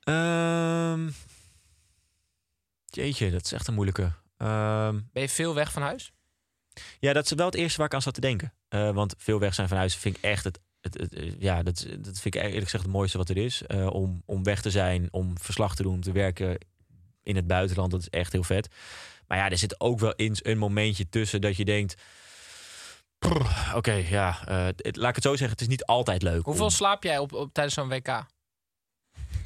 Ehm, 0.02 1.11
jeetje, 2.84 3.31
dat 3.31 3.44
is 3.44 3.52
echt 3.52 3.69
een 3.69 3.75
moeilijke. 3.75 4.12
Ehm, 4.37 5.00
Ben 5.12 5.23
je 5.23 5.28
veel 5.28 5.55
weg 5.55 5.73
van 5.73 5.82
huis? 5.82 6.12
Ja, 6.99 7.12
dat 7.12 7.25
is 7.25 7.32
wel 7.32 7.46
het 7.46 7.55
eerste 7.55 7.76
waar 7.78 7.87
ik 7.87 7.94
aan 7.94 8.02
zat 8.02 8.14
te 8.14 8.20
denken. 8.20 8.52
Eh, 8.69 8.90
want 8.90 9.14
veel 9.19 9.38
weg 9.38 9.55
zijn 9.55 9.69
van 9.69 9.76
huis 9.76 9.94
vind 9.96 10.17
ik 10.17 10.23
echt 10.23 10.44
het. 10.44 10.58
het, 10.81 10.94
het- 10.99 11.14
het- 11.14 11.34
ja, 11.38 11.62
dat, 11.62 11.87
dat 11.99 12.19
vind 12.20 12.34
ik 12.34 12.43
eerlijk 12.43 12.62
gezegd 12.64 12.82
het 12.84 12.93
mooiste 12.93 13.19
wat 13.19 13.28
er 13.28 13.37
is. 13.37 13.62
Eh, 13.62 13.87
om, 13.87 14.23
om 14.26 14.43
weg 14.43 14.62
te 14.62 14.70
zijn, 14.70 15.08
om 15.11 15.38
verslag 15.38 15.75
te 15.76 15.82
doen, 15.82 15.94
om 15.94 16.00
te 16.00 16.12
werken 16.12 16.58
in 17.23 17.37
het 17.37 17.46
buitenland. 17.46 17.90
Dat 17.90 18.00
is 18.00 18.08
echt 18.08 18.32
heel 18.32 18.44
vet. 18.44 18.69
Maar 19.26 19.38
ja, 19.38 19.50
er 19.50 19.58
zit 19.58 19.81
ook 19.81 19.99
wel 20.00 20.14
eens 20.14 20.44
een 20.44 20.58
momentje 20.58 21.08
tussen 21.08 21.40
dat 21.40 21.56
je 21.56 21.64
denkt. 21.64 21.94
"Prr, 23.19 23.46
Oké, 23.75 23.93
ja, 23.93 24.46
eh, 24.46 24.64
het- 24.67 24.96
laat 24.96 25.08
ik 25.08 25.14
het 25.14 25.25
zo 25.25 25.31
zeggen. 25.31 25.50
Het 25.50 25.61
is 25.61 25.67
niet 25.69 25.84
altijd 25.84 26.23
leuk. 26.23 26.44
Hoeveel 26.44 26.64
om- 26.64 26.70
slaap 26.70 27.02
jij 27.02 27.19
op, 27.19 27.32
op 27.32 27.52
tijdens 27.52 27.75
zo'n 27.75 27.88
WK? 27.88 28.26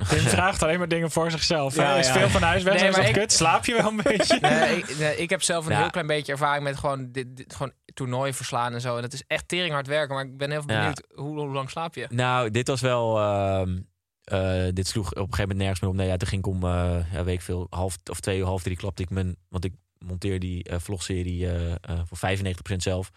Tim 0.08 0.19
vraagt 0.37 0.62
alleen 0.62 0.79
maar 0.79 0.88
dingen 0.88 1.11
voor 1.11 1.31
zichzelf. 1.31 1.75
Ja, 1.75 1.94
is 1.97 2.06
ja. 2.06 2.12
veel 2.12 2.29
van 2.29 2.43
huis 2.43 2.62
weg. 2.62 2.81
Nee, 2.81 2.91
maar 2.91 3.06
ik- 3.08 3.12
kut. 3.12 3.32
Slaap 3.32 3.64
je 3.64 3.74
wel 3.74 3.86
een 3.89 4.01
beetje? 4.03 4.39
Nee, 4.51 4.77
ik, 4.77 4.98
nee, 4.98 5.17
ik 5.17 5.31
heb 5.31 5.43
zelf 5.43 5.67
een 5.67 5.72
Ja. 5.72 5.79
heel 5.81 5.91
klein 5.91 6.06
beetje 6.06 6.32
ervaring 6.32 6.65
met 6.65 6.77
gewoon, 6.77 7.13
dit, 7.13 7.36
dit, 7.36 7.55
gewoon 7.55 7.72
toernooien 7.94 8.34
verslaan 8.34 8.72
en 8.74 8.81
zo. 8.81 8.96
En 8.96 9.03
dat 9.03 9.13
is 9.13 9.22
echt 9.27 9.48
tering 9.48 9.72
hard 9.72 9.86
werken. 9.86 10.15
Maar 10.15 10.24
ik 10.24 10.36
ben 10.36 10.51
heel 10.51 10.63
Ja. 10.67 10.79
benieuwd, 10.79 11.03
hoe, 11.15 11.39
hoe 11.39 11.48
lang 11.53 11.70
slaap 11.70 11.94
je? 11.94 12.06
Nou, 12.10 12.51
dit 12.51 12.69
was 12.69 12.81
wel. 12.81 13.19
ehm, 13.19 13.79
eh, 14.24 14.69
dit 14.72 14.86
sloeg 14.86 15.06
op 15.10 15.17
een 15.17 15.22
gegeven 15.22 15.41
moment 15.41 15.58
nergens 15.58 15.81
meer 15.81 15.91
op. 15.91 15.96
Nee, 15.96 16.06
ja, 16.06 16.17
toen 16.17 16.29
ging 16.29 16.46
ik 16.46 16.53
om, 16.53 16.65
eh 16.65 17.13
ja, 17.13 17.24
weet 17.24 17.34
ik 17.34 17.41
veel, 17.43 17.67
half 17.70 17.96
of 18.10 18.20
twee 18.20 18.39
uur, 18.39 18.44
half 18.44 18.63
drie 18.63 18.77
klapte 18.77 19.03
ik 19.03 19.10
mijn. 19.10 19.36
Want 19.48 19.65
ik 19.65 19.74
monteer 19.98 20.39
die 20.41 20.65
eh, 20.65 20.79
vlogserie 20.79 21.46
eh, 21.46 21.70
eh, 21.70 22.01
voor 22.05 22.19
95% 22.19 22.82
zelf. 22.82 23.10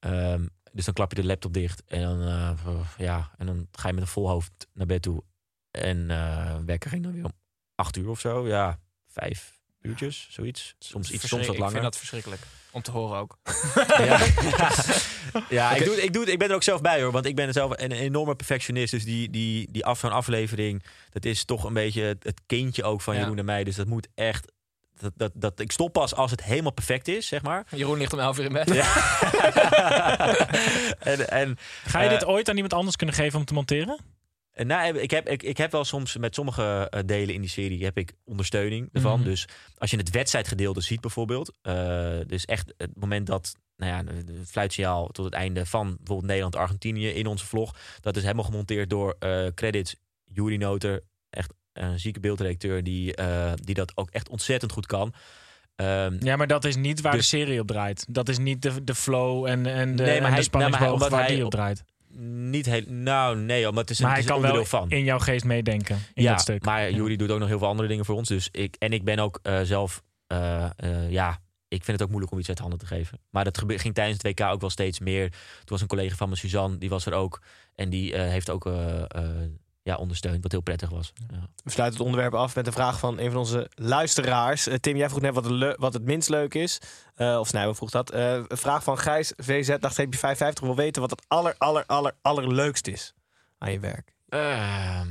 Ehm, 0.00 0.46
dus 0.72 0.84
dan 0.84 0.94
klap 0.94 1.12
je 1.12 1.20
de 1.20 1.26
laptop 1.26 1.52
dicht 1.54 1.82
en 1.86 2.00
dan, 2.02 2.22
eh, 2.22 2.50
ja, 2.98 3.30
en 3.38 3.46
dan 3.46 3.66
ga 3.72 3.88
je 3.88 3.94
met 3.94 4.02
een 4.02 4.08
vol 4.08 4.28
hoofd 4.28 4.52
naar 4.74 4.86
bed 4.86 5.02
toe. 5.02 5.22
En 5.82 6.10
eh 6.10 6.56
wekker 6.66 6.90
ging 6.90 7.02
dan 7.02 7.12
weer 7.12 7.24
om 7.24 7.32
acht 7.74 7.96
uur 7.96 8.08
of 8.08 8.20
zo. 8.20 8.48
Ja, 8.48 8.78
vijf 9.08 9.56
uurtjes, 9.82 10.26
zoiets. 10.30 10.74
Soms 10.78 11.10
iets, 11.10 11.28
soms 11.28 11.30
wat 11.30 11.30
Verschrik- 11.30 11.52
Ik 11.54 11.58
langer. 11.58 11.72
vind 11.72 11.84
dat 11.84 11.96
verschrikkelijk. 11.96 12.42
Om 12.70 12.82
te 12.82 12.90
horen 12.90 13.18
ook. 13.18 13.38
Ja, 13.98 14.18
ja 15.58 15.74
ik, 15.74 15.84
doe, 15.84 15.94
het- 15.94 16.04
ik, 16.04 16.12
doe, 16.12 16.22
het- 16.22 16.32
ik 16.32 16.38
ben 16.38 16.48
er 16.48 16.54
ook 16.54 16.62
zelf 16.62 16.80
bij 16.80 17.02
hoor. 17.02 17.12
Want 17.12 17.26
ik 17.26 17.36
ben 17.36 17.52
zelf 17.52 17.72
een 17.76 17.92
enorme 17.92 18.36
perfectionist. 18.36 18.90
Dus 18.90 19.04
die, 19.04 19.30
die, 19.30 19.68
die 19.72 19.84
af 19.84 19.98
van 20.00 20.12
aflevering, 20.12 20.82
dat 21.10 21.24
is 21.24 21.44
toch 21.44 21.64
een 21.64 21.72
beetje 21.72 22.02
het, 22.02 22.24
het 22.24 22.40
kindje 22.46 22.84
ook 22.84 23.00
van 23.00 23.14
Ja. 23.14 23.20
Jeroen 23.20 23.38
en 23.38 23.44
mij. 23.44 23.64
Dus 23.64 23.76
dat 23.76 23.86
moet 23.86 24.08
echt. 24.14 24.52
Dat, 24.98 25.12
dat, 25.16 25.32
dat, 25.34 25.60
ik 25.60 25.72
stop 25.72 25.92
pas 25.92 26.14
als 26.14 26.30
het 26.30 26.42
helemaal 26.44 26.72
perfect 26.72 27.08
is, 27.08 27.26
zeg 27.26 27.42
maar. 27.42 27.66
Jeroen 27.70 27.98
ligt 27.98 28.12
om 28.12 28.18
11 28.18 28.38
uur 28.38 28.44
in 28.44 28.52
bed. 28.52 28.68
en, 30.98 31.28
en, 31.30 31.56
Ga 31.84 32.00
je 32.00 32.08
eh, 32.08 32.18
dit 32.18 32.24
ooit 32.24 32.48
aan 32.48 32.54
iemand 32.54 32.72
anders 32.74 32.96
kunnen 32.96 33.14
geven 33.14 33.38
om 33.38 33.44
te 33.44 33.54
monteren? 33.54 33.98
Nou, 34.66 34.98
ik, 34.98 35.10
heb, 35.10 35.28
ik, 35.28 35.42
ik 35.42 35.56
heb 35.56 35.72
wel 35.72 35.84
soms 35.84 36.16
met 36.16 36.34
sommige 36.34 36.86
eh, 36.90 37.00
delen 37.06 37.34
in 37.34 37.40
die 37.40 37.50
serie 37.50 37.84
heb 37.84 37.98
ik 37.98 38.12
ondersteuning 38.24 38.88
ervan. 38.92 39.18
Mhm. 39.20 39.28
Dus 39.28 39.44
als 39.76 39.90
je 39.90 39.96
het 39.96 40.10
wedstrijdgedeelte 40.10 40.80
ziet 40.80 41.00
bijvoorbeeld. 41.00 41.52
eh, 41.62 42.18
dus 42.26 42.44
echt 42.44 42.74
het 42.76 42.90
moment 42.94 43.26
dat 43.26 43.54
nou 43.76 43.92
ja, 43.92 44.02
de 44.22 44.42
fluitsignaal 44.46 45.06
tot 45.08 45.24
het 45.24 45.34
einde 45.34 45.66
van 45.66 45.86
bijvoorbeeld 45.86 46.26
Nederland-Argentinië 46.26 47.08
in 47.08 47.26
onze 47.26 47.46
vlog. 47.46 47.76
Dat 48.00 48.16
is 48.16 48.22
helemaal 48.22 48.44
gemonteerd 48.44 48.90
door 48.90 49.16
eh, 49.18 49.46
credits 49.54 49.96
Juri 50.24 50.56
Noter. 50.56 51.02
Echt 51.30 51.52
een 51.72 51.98
zieke 52.00 52.20
beeldredacteur 52.20 52.82
die, 52.84 53.14
eh, 53.14 53.52
die 53.54 53.74
dat 53.74 53.92
ook 53.96 54.10
echt 54.10 54.28
ontzettend 54.28 54.72
goed 54.72 54.86
kan. 54.86 55.12
Ehm, 55.76 56.16
Ja, 56.24 56.36
maar 56.36 56.46
dat 56.46 56.64
is 56.64 56.76
niet 56.76 57.00
waar 57.00 57.12
Dus- 57.12 57.30
de 57.30 57.36
serie 57.36 57.60
op 57.60 57.66
draait. 57.66 58.06
Dat 58.08 58.28
is 58.28 58.38
niet 58.38 58.62
de, 58.62 58.84
de 58.84 58.94
flow 58.94 59.46
en, 59.46 59.66
en 59.66 59.96
de, 59.96 60.02
Nee, 60.02 60.06
maar 60.06 60.14
en 60.16 60.22
de 60.22 60.28
hij- 60.30 60.42
spanningsboog 60.42 60.60
nou, 60.60 60.70
maar 60.70 60.80
hij- 60.80 60.90
omdat 60.90 61.08
waar 61.10 61.20
hij 61.26 61.34
die 61.34 61.44
op- 61.44 61.50
draait. 61.50 61.84
Niet 62.50 62.66
heel... 62.66 62.82
Nou, 62.86 63.36
nee, 63.36 63.68
omdat 63.68 63.80
het 63.88 63.90
is, 63.90 63.98
een- 63.98 64.06
maar 64.06 64.16
het 64.16 64.24
hij 64.28 64.34
kan 64.40 64.52
wel 64.52 64.64
van. 64.64 64.90
in 64.90 65.04
jouw 65.04 65.18
geest 65.18 65.44
meedenken. 65.44 65.98
In 66.14 66.22
ja, 66.22 66.30
dat 66.32 66.40
stuk. 66.40 66.64
maar 66.64 66.90
Jury 66.90 67.16
doet 67.16 67.30
ook 67.30 67.38
nog 67.38 67.48
heel 67.48 67.58
veel 67.58 67.68
andere 67.68 67.88
dingen 67.88 68.04
voor 68.04 68.14
ons. 68.14 68.28
Dus 68.28 68.48
ik, 68.52 68.76
en 68.78 68.92
ik 68.92 69.04
ben 69.04 69.18
ook 69.18 69.38
eh, 69.42 69.60
zelf... 69.62 70.02
eh, 70.26 70.64
eh, 70.76 71.10
ja, 71.10 71.30
ik 71.68 71.84
vind 71.84 71.86
het 71.86 72.02
ook 72.02 72.08
moeilijk 72.08 72.32
om 72.32 72.38
iets 72.38 72.48
uit 72.48 72.58
handen 72.58 72.78
te 72.78 72.86
geven. 72.86 73.20
Maar 73.30 73.44
dat 73.44 73.58
ging 73.66 73.94
tijdens 73.94 74.22
het 74.22 74.38
WK 74.40 74.46
ook 74.46 74.60
wel 74.60 74.70
steeds 74.70 74.98
meer. 75.00 75.28
Toen 75.30 75.38
was 75.64 75.80
een 75.80 75.86
collega 75.86 76.16
van 76.16 76.28
me, 76.28 76.36
Suzanne, 76.36 76.78
die 76.78 76.88
was 76.88 77.06
er 77.06 77.12
ook. 77.12 77.42
En 77.74 77.90
die 77.90 78.16
heeft 78.16 78.50
ook 78.50 78.64
ja, 79.88 79.96
ondersteund, 79.96 80.42
wat 80.42 80.52
heel 80.52 80.60
prettig 80.60 80.90
was. 80.90 81.12
Ja. 81.30 81.48
We 81.64 81.70
sluiten 81.70 81.98
het 81.98 82.06
onderwerp 82.06 82.34
af 82.34 82.54
met 82.54 82.66
een 82.66 82.72
vraag 82.72 82.98
van 82.98 83.18
een 83.18 83.30
van 83.30 83.40
onze 83.40 83.70
luisteraars. 83.74 84.66
Eh, 84.66 84.74
Tim, 84.74 84.96
jij 84.96 85.08
vroeg 85.08 85.20
net 85.20 85.34
wat, 85.34 85.44
het 85.44 85.76
wat 85.76 85.92
het 85.92 86.02
minst 86.02 86.28
leuk 86.28 86.54
is. 86.54 86.80
Eh, 87.14 87.38
of 87.38 87.48
Snijbo 87.48 87.72
vroeg 87.72 87.90
dat. 87.90 88.10
Eh, 88.10 88.32
een 88.32 88.56
vraag 88.56 88.82
van 88.82 88.98
Gijs 88.98 89.32
VZ, 89.36 89.76
dacht 89.78 89.96
heb 89.96 90.12
je 90.12 90.18
550 90.18 90.64
wil 90.64 90.76
weten 90.76 91.00
wat 91.00 91.10
het 91.10 91.24
aller, 91.28 91.54
aller, 91.58 91.86
aller, 91.86 92.12
allerleukst 92.22 92.86
is 92.86 93.14
aan 93.58 93.72
je 93.72 93.80
werk. 93.80 94.14
Ehm, 94.28 95.08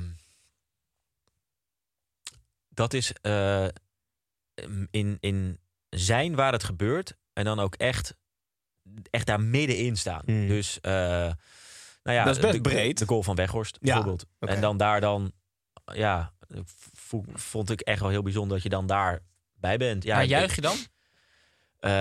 dat 2.70 2.94
is 2.94 3.14
eh, 3.22 3.68
in, 4.92 5.18
in 5.20 5.60
zijn 5.90 6.36
waar 6.36 6.52
het 6.52 6.64
gebeurt 6.64 7.16
en 7.34 7.46
dan 7.46 7.60
ook 7.60 7.76
echt, 7.76 8.16
echt 9.10 9.26
daar 9.26 9.42
middenin 9.42 9.98
staan. 9.98 10.22
Hmm. 10.26 10.48
Dus, 10.48 10.80
eh, 10.82 11.32
nou 12.08 12.18
ja, 12.20 12.24
Dat 12.26 12.36
is 12.36 12.42
best 12.42 12.54
de, 12.54 12.62
breed. 12.62 12.98
De 12.98 13.06
goal 13.08 13.24
van 13.24 13.36
Weghorst 13.36 13.78
Ja, 13.82 13.86
bijvoorbeeld. 13.94 14.26
oké. 14.40 14.52
En 14.54 14.62
dan 14.62 14.78
daar 14.78 15.02
dan, 15.02 15.32
ja, 15.94 16.34
vo- 16.94 17.24
vond 17.34 17.70
ik 17.70 17.82
echt 17.82 18.00
wel 18.00 18.10
heel 18.10 18.22
bijzonder 18.24 18.54
dat 18.54 18.64
je 18.64 18.70
dan 18.70 18.88
daar 18.88 19.20
bij 19.56 19.78
bent. 19.78 20.04
Ja, 20.04 20.16
maar 20.16 20.26
juich 20.26 20.56
je 20.56 20.62
dan? 20.62 20.76
eh, 21.80 21.92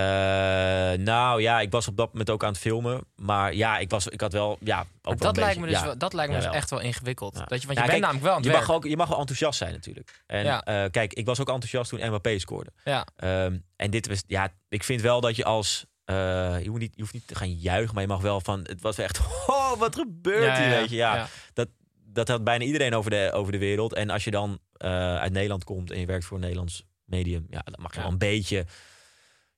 nou 1.05 1.41
ja, 1.41 1.59
ik 1.59 1.71
was 1.71 1.87
op 1.87 1.97
dat 1.97 2.11
moment 2.11 2.29
ook 2.29 2.43
aan 2.43 2.49
het 2.51 2.57
filmen. 2.59 3.01
Maar 3.15 3.53
ja, 3.53 3.77
ik, 3.77 3.89
was, 3.89 4.07
ik 4.07 4.21
had 4.21 4.31
wel. 4.33 4.57
Ja, 4.59 4.79
ook 4.79 4.87
wel 5.01 5.15
dat 5.17 5.35
lijkt 5.37 5.55
me 5.59 5.65
beetje- 5.65 5.69
dus, 5.71 5.79
ja. 5.79 5.85
wel, 5.85 5.97
dat 5.97 6.13
lijkt 6.13 6.29
me 6.29 6.35
dus 6.35 6.45
Jawel. 6.45 6.59
echt 6.61 6.69
wel 6.69 6.79
ingewikkeld. 6.79 7.35
Ja. 7.37 7.43
Dat 7.45 7.61
je, 7.61 7.67
want 7.67 7.77
Ja, 7.79 7.83
je 7.85 7.89
bent 7.89 7.89
kijk, 7.89 8.01
namelijk 8.01 8.23
wel 8.23 8.31
aan 8.31 8.37
het 8.37 8.45
je 8.45 8.51
werk. 8.51 8.67
mag, 8.67 8.75
ook, 8.75 8.85
je 8.85 8.97
mag 8.97 9.07
wel 9.07 9.19
enthousiast 9.19 9.57
zijn 9.57 9.71
natuurlijk. 9.73 10.23
En 10.27 10.43
Ja. 10.43 10.63
eh, 10.63 10.89
kijk, 10.91 11.13
ik 11.13 11.25
was 11.25 11.39
ook 11.39 11.47
enthousiast 11.49 11.89
toen 11.89 12.07
Mbappé 12.07 12.39
scoorde. 12.39 12.71
Ja. 12.83 13.05
Ehm, 13.15 13.57
en 13.75 13.91
dit 13.91 14.07
was, 14.07 14.23
ja, 14.27 14.53
ik 14.69 14.83
vind 14.83 15.01
wel 15.01 15.21
dat 15.21 15.35
je 15.35 15.45
als. 15.45 15.85
eh, 16.05 16.15
je, 16.61 16.67
hoeft 16.69 16.81
niet, 16.81 16.91
je 16.95 17.01
hoeft 17.01 17.13
niet 17.13 17.27
te 17.27 17.35
gaan 17.35 17.51
juichen, 17.53 17.93
maar 17.93 18.03
je 18.03 18.09
mag 18.09 18.21
wel 18.21 18.41
van. 18.41 18.59
Het 18.63 18.81
was 18.81 18.95
wel 18.95 19.05
echt. 19.05 19.19
Oh, 19.71 19.79
wat 19.79 19.95
gebeurt 19.95 20.43
Ja, 20.43 20.55
hier? 20.57 20.69
ja, 20.69 20.79
Weet 20.79 20.89
je, 20.89 20.95
ja. 20.95 21.15
ja. 21.15 21.27
Dat, 21.53 21.67
dat 22.05 22.27
had 22.27 22.43
bijna 22.43 22.63
iedereen 22.63 22.93
over 22.93 23.09
de, 23.11 23.29
over 23.33 23.51
de 23.51 23.57
wereld. 23.57 23.93
En 23.93 24.09
als 24.09 24.23
je 24.23 24.31
dan 24.31 24.59
eh, 24.73 25.17
uit 25.17 25.31
Nederland 25.31 25.63
komt 25.63 25.91
en 25.91 25.99
je 25.99 26.05
werkt 26.05 26.25
voor 26.25 26.35
een 26.37 26.41
Nederlands 26.43 26.83
medium, 27.05 27.45
ja, 27.49 27.61
dan 27.63 27.81
mag 27.81 27.91
je 27.91 27.97
Ja. 27.97 28.03
wel 28.03 28.11
een 28.11 28.17
beetje 28.17 28.65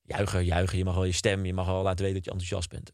juichen, 0.01 0.45
juichen. 0.45 0.77
Je 0.77 0.83
mag 0.83 0.93
wel 0.95 1.03
je 1.03 1.11
stem, 1.11 1.45
je 1.45 1.53
mag 1.53 1.65
wel 1.65 1.81
laten 1.83 1.99
weten 2.05 2.13
dat 2.15 2.25
je 2.25 2.31
enthousiast 2.31 2.69
bent. 2.69 2.91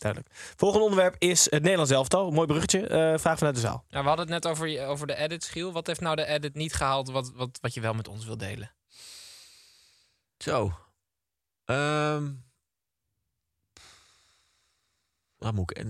Duidelijk. 0.00 0.32
Volgende 0.56 0.84
onderwerp 0.84 1.14
is 1.18 1.50
het 1.50 1.62
Nederlands 1.62 1.90
elftal. 1.90 2.30
Mooi 2.30 2.46
bruggetje. 2.46 2.86
Eh, 2.86 3.18
vraag 3.18 3.36
vanuit 3.38 3.54
de 3.54 3.60
zaal. 3.60 3.84
Nou, 3.88 4.02
we 4.02 4.08
hadden 4.08 4.32
het 4.32 4.42
net 4.42 4.52
over, 4.52 4.68
je- 4.68 4.80
over 4.84 5.06
de 5.06 5.14
edit, 5.16 5.44
Giel. 5.44 5.72
Wat 5.72 5.86
heeft 5.86 6.00
nou 6.00 6.16
de 6.16 6.26
edit 6.26 6.54
niet 6.54 6.74
gehaald 6.74 7.10
wat, 7.10 7.32
wat, 7.34 7.58
wat 7.60 7.74
je 7.74 7.80
wel 7.80 7.94
met 7.94 8.08
ons 8.08 8.24
wil 8.24 8.36
delen? 8.36 8.72
Zo. 10.38 10.72
Ehm 11.64 12.32
dan 15.40 15.54
moet 15.54 15.70
ik, 15.70 15.84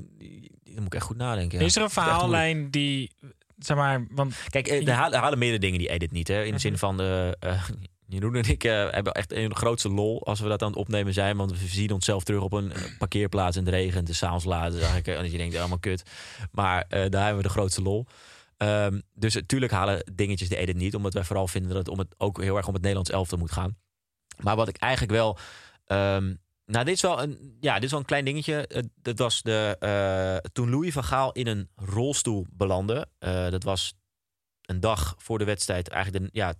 dan 0.64 0.74
moet 0.74 0.86
ik 0.86 0.94
echt 0.94 1.04
goed 1.04 1.16
nadenken. 1.16 1.58
ja. 1.58 1.64
Is 1.64 1.76
er 1.76 1.82
een 1.82 1.90
Dat 1.94 2.04
verhaallijn 2.04 2.70
die, 2.70 3.10
zeg 3.58 3.76
maar, 3.76 4.06
want 4.10 4.34
Kijk, 4.48 4.68
eh, 4.68 4.88
er 4.88 4.94
halen, 4.94 5.18
halen 5.18 5.38
meerdere 5.38 5.60
dingen 5.60 5.78
die 5.78 5.88
edit 5.88 6.12
niet. 6.12 6.28
Hè? 6.28 6.44
In 6.44 6.52
de 6.52 6.58
zin 6.58 6.70
Mhm. 6.70 6.80
van, 6.80 6.96
de, 6.96 7.36
eh 7.40 7.68
Jeroen 8.12 8.34
en 8.36 8.48
ik 8.48 8.64
eh, 8.64 8.90
hebben 8.90 9.12
echt 9.12 9.32
een 9.32 9.54
grootste 9.56 9.88
lol 9.88 10.26
als 10.26 10.40
we 10.40 10.48
dat 10.48 10.62
aan 10.62 10.68
het 10.68 10.76
opnemen 10.78 11.12
zijn. 11.12 11.36
Want 11.36 11.50
we 11.50 11.66
zien 11.66 11.92
onszelf 11.92 12.24
terug 12.24 12.40
op 12.42 12.52
een 12.52 12.72
eh, 12.72 12.82
parkeerplaats 12.98 13.56
in 13.56 13.64
de 13.64 13.70
regen. 13.70 14.06
Is 14.06 14.18
s'avonds 14.18 14.44
laat. 14.44 14.70
Dus 14.72 14.80
eigenlijk, 14.80 15.06
eh, 15.08 15.22
dat 15.22 15.32
je 15.32 15.38
denkt, 15.38 15.56
allemaal 15.56 15.78
kut. 15.78 16.02
Maar 16.52 16.84
eh, 16.88 17.10
daar 17.10 17.20
hebben 17.24 17.42
we 17.42 17.48
de 17.48 17.54
grootste 17.54 17.82
lol. 17.82 18.06
Ehm, 18.56 19.00
dus 19.14 19.34
natuurlijk 19.34 19.72
halen 19.72 20.04
dingetjes 20.12 20.48
de 20.48 20.56
edit 20.56 20.76
niet. 20.76 20.94
Omdat 20.94 21.14
wij 21.14 21.24
vooral 21.24 21.48
vinden 21.48 21.68
dat 21.70 21.78
het, 21.78 21.88
om 21.88 21.98
het 21.98 22.14
ook 22.18 22.42
heel 22.42 22.56
erg 22.56 22.66
om 22.66 22.72
het 22.72 22.82
Nederlands 22.82 23.10
elftal 23.10 23.38
moet 23.38 23.52
gaan. 23.52 23.76
Maar 24.38 24.56
wat 24.56 24.68
ik 24.68 24.76
eigenlijk 24.76 25.12
wel... 25.12 25.38
ehm, 25.86 26.34
nou, 26.70 26.84
dit 26.84 26.94
is 26.94 27.00
wel 27.00 27.22
een, 27.22 27.56
ja, 27.60 27.74
dit 27.74 27.84
is 27.84 27.90
wel 27.90 28.00
een 28.00 28.06
klein 28.06 28.24
dingetje. 28.24 28.88
Dat 28.94 29.18
was 29.18 29.42
de, 29.42 29.76
eh, 29.78 30.50
toen 30.52 30.70
Louis 30.70 30.92
van 30.92 31.04
Gaal 31.04 31.32
in 31.32 31.46
een 31.46 31.68
rolstoel 31.74 32.46
belandde. 32.50 33.08
eh, 33.18 33.50
dat 33.50 33.62
was 33.62 33.94
een 34.62 34.80
dag 34.80 35.14
voor 35.18 35.38
de 35.38 35.44
wedstrijd, 35.44 35.88
eigenlijk 35.88 36.24
de, 36.24 36.30
ja, 36.38 36.54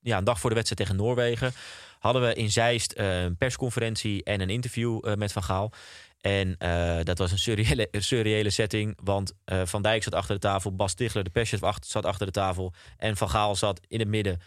ja, 0.00 0.18
een 0.18 0.24
dag 0.24 0.40
voor 0.40 0.50
de 0.50 0.56
wedstrijd 0.56 0.88
tegen 0.88 1.04
Noorwegen, 1.04 1.52
hadden 1.98 2.22
we 2.22 2.34
in 2.34 2.50
Zeist 2.50 2.92
eh, 2.92 3.22
een 3.22 3.36
persconferentie 3.36 4.24
en 4.24 4.40
een 4.40 4.50
interview 4.50 5.14
met 5.14 5.32
Van 5.32 5.42
Gaal. 5.42 5.72
En 6.20 6.56
dat 7.04 7.18
was 7.18 7.32
een 7.32 7.38
surreële, 7.38 7.88
surreële 7.90 8.50
setting, 8.50 8.98
want 9.02 9.32
Van 9.64 9.82
Dijk 9.82 10.02
zat 10.02 10.14
achter 10.14 10.34
de 10.34 10.40
tafel, 10.40 10.74
Bas 10.74 10.94
Tichler, 10.94 11.24
de 11.24 11.30
perschef, 11.30 11.60
zat 11.80 12.04
achter 12.04 12.26
de 12.26 12.32
tafel 12.32 12.72
en 12.96 13.16
Van 13.16 13.30
Gaal 13.30 13.56
zat 13.56 13.80
in 13.86 13.98
het 13.98 14.08
midden 14.08 14.40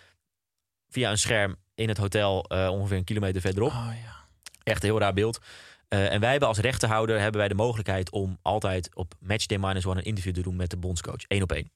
via 0.90 1.12
een 1.12 1.18
scherm 1.18 1.56
in 1.76 1.88
het 1.88 1.98
hotel 1.98 2.40
ongeveer 2.50 2.98
een 2.98 3.04
kilometer 3.04 3.42
verderop. 3.42 3.72
oh 3.72 3.92
ja. 4.04 4.21
Echt 4.64 4.84
een 4.84 4.90
heel 4.90 5.00
raar 5.00 5.14
beeld. 5.14 5.40
Eh, 5.88 6.14
en 6.14 6.20
wij 6.20 6.30
hebben 6.30 6.48
als 6.48 6.58
rechterhouder 6.58 7.20
hebben 7.20 7.40
wij 7.40 7.48
de 7.48 7.56
mogelijkheid 7.56 8.12
om 8.12 8.38
altijd 8.42 8.96
op 8.96 9.14
matchday 9.20 9.58
minus 9.58 9.86
one 9.86 10.00
een 10.00 10.06
interview 10.06 10.34
te 10.34 10.42
doen 10.42 10.56
met 10.56 10.70
de 10.70 10.78
bondscoach. 10.78 11.24
één 11.28 11.42
op 11.42 11.52
één. 11.52 11.72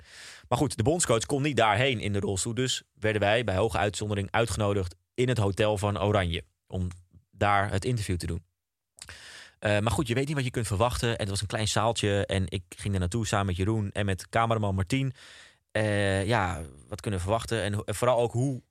Maar 0.48 0.58
goed, 0.58 0.78
de 0.78 0.84
bondscoach 0.84 1.26
kon 1.26 1.42
niet 1.42 1.58
daarheen 1.58 2.00
in 2.00 2.14
de 2.14 2.20
rolstoel. 2.20 2.54
Dus 2.54 2.84
werden 2.94 3.22
wij 3.22 3.44
bij 3.44 3.56
hoge 3.56 3.78
uitzondering 3.78 4.28
uitgenodigd 4.32 4.96
in 5.14 5.28
het 5.28 5.38
hotel 5.38 5.78
van 5.78 6.02
Oranje. 6.02 6.44
Om 6.68 6.88
daar 7.32 7.72
het 7.72 7.86
interview 7.86 8.18
te 8.18 8.26
doen. 8.26 8.44
Eh, 9.60 9.80
maar 9.80 9.92
goed, 9.92 10.08
je 10.08 10.14
weet 10.14 10.28
niet 10.28 10.36
wat 10.36 10.44
je 10.44 10.52
kunt 10.52 10.68
verwachten. 10.68 11.10
En 11.10 11.20
het 11.20 11.30
was 11.30 11.42
een 11.42 11.48
klein 11.48 11.68
zaaltje. 11.68 12.26
En 12.26 12.44
ik 12.48 12.64
ging 12.70 12.94
er 12.94 13.00
naartoe 13.00 13.28
samen 13.28 13.46
met 13.46 13.56
Jeroen 13.56 13.92
en 13.92 14.06
met 14.06 14.30
cameraman 14.30 14.76
Martien. 14.76 15.14
Eh, 15.72 16.26
ja, 16.26 16.62
wat 16.88 17.02
kunnen 17.02 17.20
we 17.20 17.26
verwachten? 17.26 17.62
En 17.62 17.96
vooral 17.96 18.20
ook 18.20 18.32
hoe 18.32 18.62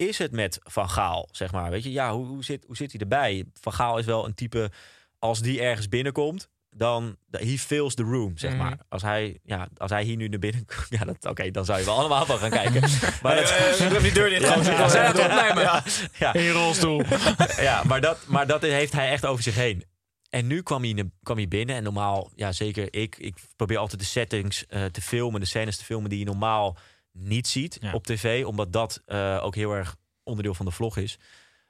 is 0.00 0.18
het 0.18 0.32
met 0.32 0.58
Van 0.62 0.90
Gaal, 0.90 1.28
zeg 1.32 1.52
maar. 1.52 1.70
Weet 1.70 1.82
je, 1.84 1.92
ja, 1.92 2.12
hoe, 2.12 2.26
hoe, 2.26 2.44
zit, 2.44 2.64
hoe 2.66 2.76
zit 2.76 2.92
hij 2.92 3.00
erbij? 3.00 3.44
Van 3.60 3.72
Gaal 3.72 3.98
is 3.98 4.04
wel 4.04 4.24
een 4.26 4.34
type, 4.34 4.70
als 5.18 5.40
die 5.40 5.60
ergens 5.60 5.88
binnenkomt, 5.88 6.48
dan 6.70 7.16
he 7.30 7.56
fills 7.58 7.94
the 7.94 8.02
room, 8.02 8.38
zeg 8.38 8.50
Mhm. 8.52 8.62
maar. 8.62 8.78
Als 8.88 9.02
hij, 9.02 9.38
ja, 9.42 9.68
als 9.76 9.90
hij 9.90 10.02
hier 10.02 10.16
nu 10.16 10.28
naar 10.28 10.38
binnen 10.38 10.64
komt, 10.66 10.86
ja, 11.00 11.04
dat, 11.04 11.24
oké, 11.26 11.50
dan 11.50 11.64
zou 11.64 11.78
je 11.78 11.84
wel 11.84 11.98
allemaal 11.98 12.26
van 12.26 12.38
gaan 12.38 12.50
kijken. 12.50 12.82
Maar 13.22 13.36
dat, 13.36 14.02
die 14.02 14.12
deur 14.12 14.28
dicht. 14.28 14.42
Ja, 14.42 14.54
ja, 14.62 14.88
Zijn 14.88 15.16
ja, 15.16 15.60
ja, 15.60 15.82
ja, 16.18 16.34
In 16.34 16.50
rolstoel. 16.50 17.02
ja, 17.68 17.82
maar 17.84 18.00
dat, 18.00 18.26
maar 18.26 18.46
dat 18.46 18.62
heeft 18.62 18.92
hij 18.92 19.10
echt 19.10 19.26
over 19.26 19.42
zich 19.42 19.54
heen. 19.54 19.84
En 20.30 20.46
nu 20.46 20.62
kwam 20.62 20.82
hij, 20.82 21.10
kwam 21.22 21.36
hij 21.36 21.48
binnen. 21.48 21.76
En 21.76 21.82
normaal, 21.82 22.30
ja 22.34 22.52
zeker 22.52 22.88
ik. 22.94 23.16
Ik 23.18 23.34
probeer 23.56 23.78
altijd 23.78 24.00
de 24.00 24.06
settings 24.06 24.66
eh, 24.66 24.84
te 24.84 25.00
filmen. 25.00 25.40
De 25.40 25.46
scènes 25.46 25.76
te 25.76 25.84
filmen 25.84 26.10
die 26.10 26.18
je 26.18 26.24
normaal 26.24 26.76
niet 27.12 27.46
ziet 27.46 27.78
Ja. 27.80 27.92
op 27.92 28.06
tv. 28.06 28.44
Omdat 28.44 28.72
dat 28.72 29.02
eh, 29.06 29.40
ook 29.42 29.54
heel 29.54 29.72
erg 29.72 29.96
onderdeel 30.22 30.54
van 30.54 30.66
de 30.66 30.72
vlog 30.72 30.96
is. 30.96 31.18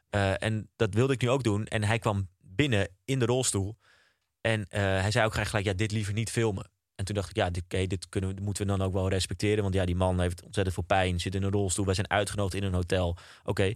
Eh, 0.08 0.42
en 0.42 0.70
dat 0.76 0.94
wilde 0.94 1.12
ik 1.12 1.20
nu 1.22 1.30
ook 1.30 1.42
doen. 1.42 1.66
En 1.66 1.84
hij 1.84 1.98
kwam 1.98 2.28
binnen 2.40 2.88
in 3.04 3.18
de 3.18 3.24
rolstoel. 3.24 3.76
En 4.40 4.66
eh, 4.68 4.80
hij 4.82 5.10
zei 5.10 5.26
ook 5.26 5.32
graag 5.32 5.48
gelijk, 5.48 5.66
ja, 5.66 5.72
dit 5.72 5.92
liever 5.92 6.12
niet 6.12 6.30
filmen. 6.30 6.70
En 6.94 7.04
toen 7.04 7.14
dacht 7.14 7.30
ik, 7.30 7.36
ja, 7.36 7.50
dit, 7.50 7.64
oké, 7.64 7.86
dit 7.86 8.08
kunnen 8.08 8.34
we, 8.34 8.42
moeten 8.42 8.66
we 8.66 8.76
dan 8.76 8.82
ook 8.86 8.92
wel 8.92 9.08
respecteren. 9.08 9.62
Want 9.62 9.74
ja, 9.74 9.84
die 9.84 9.96
man 9.96 10.20
heeft 10.20 10.42
ontzettend 10.42 10.74
veel 10.74 10.84
pijn, 10.84 11.20
zit 11.20 11.34
in 11.34 11.42
een 11.42 11.50
rolstoel. 11.50 11.84
Wij 11.84 11.94
zijn 11.94 12.10
uitgenodigd 12.10 12.54
in 12.54 12.62
een 12.62 12.74
hotel. 12.74 13.16
Oké. 13.44 13.72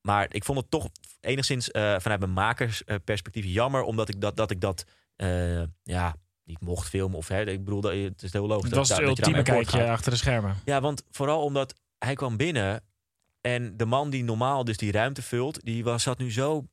Maar 0.00 0.34
ik 0.34 0.44
vond 0.44 0.58
het 0.58 0.70
toch 0.70 0.88
enigszins 1.20 1.68
vanuit 1.72 2.18
mijn 2.18 2.32
makersperspectief 2.32 3.44
jammer. 3.44 3.82
Omdat 3.82 4.08
ik 4.08 4.20
dat, 4.20 4.36
dat, 4.36 4.50
ik 4.50 4.60
dat 4.60 4.84
ja, 5.82 6.16
niet 6.44 6.60
mocht 6.60 6.88
filmen. 6.88 7.18
Of, 7.18 7.28
hè, 7.28 7.40
ik 7.50 7.64
bedoel, 7.64 7.80
dat, 7.80 7.92
het 7.92 8.22
is 8.22 8.32
heel 8.32 8.46
logisch. 8.46 8.64
Het 8.64 8.74
was 8.74 8.88
dat, 8.88 8.96
het 8.98 9.06
dat 9.06 9.18
ultieme 9.18 9.38
akkoord 9.38 9.56
kijkje 9.66 9.78
gaat. 9.86 9.96
achter 9.96 10.10
de 10.10 10.16
schermen. 10.18 10.56
Ja, 10.64 10.80
want 10.80 11.02
vooral 11.10 11.42
omdat 11.44 11.74
hij 11.98 12.14
kwam 12.14 12.36
binnen 12.36 12.82
en 13.40 13.76
de 13.76 13.84
man 13.86 14.10
die 14.10 14.24
normaal 14.24 14.64
dus 14.64 14.76
die 14.76 14.92
ruimte 14.92 15.22
vult, 15.22 15.64
die 15.64 15.84
was, 15.84 16.02
zat 16.02 16.18
nu 16.18 16.32
zo 16.32 16.66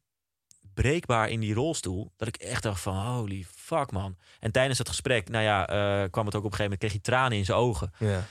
breekbaar 0.73 1.29
in 1.29 1.39
die 1.39 1.53
rolstoel 1.53 2.11
dat 2.17 2.27
ik 2.27 2.35
echt 2.35 2.63
dacht 2.63 2.81
van 2.81 3.05
holy 3.05 3.45
fuck 3.55 3.91
man. 3.91 4.17
En 4.39 4.51
tijdens 4.51 4.77
het 4.77 4.87
gesprek, 4.87 5.29
nou 5.29 5.43
ja, 5.43 5.67
eh, 5.67 6.09
kwam 6.09 6.25
het 6.25 6.35
ook 6.35 6.43
op 6.43 6.51
een 6.51 6.57
gegeven 6.57 6.63
moment 6.63 6.79
kreeg 6.79 6.91
hij 6.91 6.99
tranen 7.01 7.37
in 7.37 7.45
zijn 7.45 7.57
ogen. 7.57 7.91
Ja. 7.97 8.23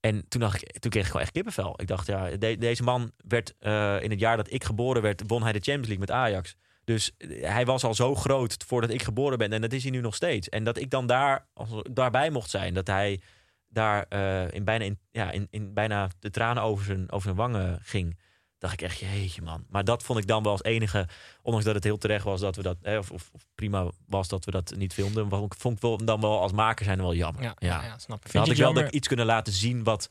En 0.00 0.28
toen 0.28 0.40
dacht 0.40 0.62
ik, 0.62 0.78
toen 0.78 0.90
kreeg 0.90 1.02
ik 1.02 1.08
gewoon 1.08 1.22
echt 1.22 1.32
kippenvel. 1.32 1.74
Ik 1.80 1.86
dacht 1.86 2.06
ja, 2.06 2.30
de- 2.36 2.56
deze 2.58 2.82
man 2.82 3.12
werd 3.16 3.54
eh, 3.58 4.02
in 4.02 4.10
het 4.10 4.20
jaar 4.20 4.36
dat 4.36 4.52
ik 4.52 4.64
geboren 4.64 5.02
werd, 5.02 5.22
won 5.26 5.42
hij 5.42 5.52
de 5.52 5.58
Champions 5.60 5.88
League 5.88 6.06
met 6.06 6.10
Ajax. 6.10 6.56
Dus 6.84 7.12
eh, 7.16 7.50
hij 7.50 7.64
was 7.64 7.84
al 7.84 7.94
zo 7.94 8.14
groot 8.14 8.64
voordat 8.66 8.90
ik 8.90 9.02
geboren 9.02 9.38
ben. 9.38 9.52
En 9.52 9.60
dat 9.60 9.72
is 9.72 9.82
hij 9.82 9.92
nu 9.92 10.00
nog 10.00 10.14
steeds. 10.14 10.48
En 10.48 10.64
dat 10.64 10.76
ik 10.76 10.90
dan 10.90 11.06
daar 11.06 11.46
als, 11.52 11.68
daarbij 11.90 12.30
mocht 12.30 12.50
zijn. 12.50 12.74
Dat 12.74 12.86
hij 12.86 13.20
daar 13.68 14.06
eh, 14.08 14.52
in, 14.52 14.64
bijna 14.64 14.84
in, 14.84 14.98
ja, 15.10 15.30
in, 15.30 15.46
in 15.50 15.74
bijna 15.74 16.08
de 16.18 16.30
tranen 16.30 16.62
over 16.62 16.84
zijn, 16.84 17.10
over 17.10 17.22
zijn 17.22 17.36
wangen 17.36 17.78
ging. 17.82 18.18
Dacht 18.58 18.74
ik 18.74 18.82
echt, 18.82 18.98
jeetje 18.98 19.42
man. 19.42 19.64
Maar 19.68 19.84
dat 19.84 20.02
vond 20.02 20.18
ik 20.18 20.26
dan 20.26 20.42
wel 20.42 20.52
als 20.52 20.62
enige, 20.62 21.08
ondanks 21.42 21.66
dat 21.66 21.74
het 21.74 21.84
heel 21.84 21.98
terecht 21.98 22.24
was 22.24 22.40
dat 22.40 22.56
we 22.56 22.62
dat, 22.62 22.76
eh, 22.82 22.98
of, 22.98 23.10
of, 23.10 23.30
prima 23.54 23.90
was 24.06 24.28
dat 24.28 24.44
we 24.44 24.50
dat 24.50 24.74
niet 24.76 24.92
filmden, 24.92 25.28
vond 25.28 25.54
ik, 25.54 25.60
vond 25.60 25.76
ik 25.76 25.82
wel, 25.82 25.96
dan 25.96 26.20
wel 26.20 26.40
als 26.40 26.52
maker 26.52 26.84
zijn 26.84 26.98
wel 26.98 27.14
jammer. 27.14 27.42
Ja, 27.42 27.54
ja. 27.58 27.84
ja, 27.84 27.98
snap 27.98 28.24
ik. 28.24 28.32
Dan 28.32 28.42
had 28.42 28.50
ik 28.50 28.56
wel 28.56 28.66
dat 28.66 28.74
jammer- 28.74 28.84
ik 28.84 28.90
iets 28.92 29.08
kunnen 29.08 29.26
laten 29.26 29.52
zien 29.52 29.84
wat, 29.84 30.08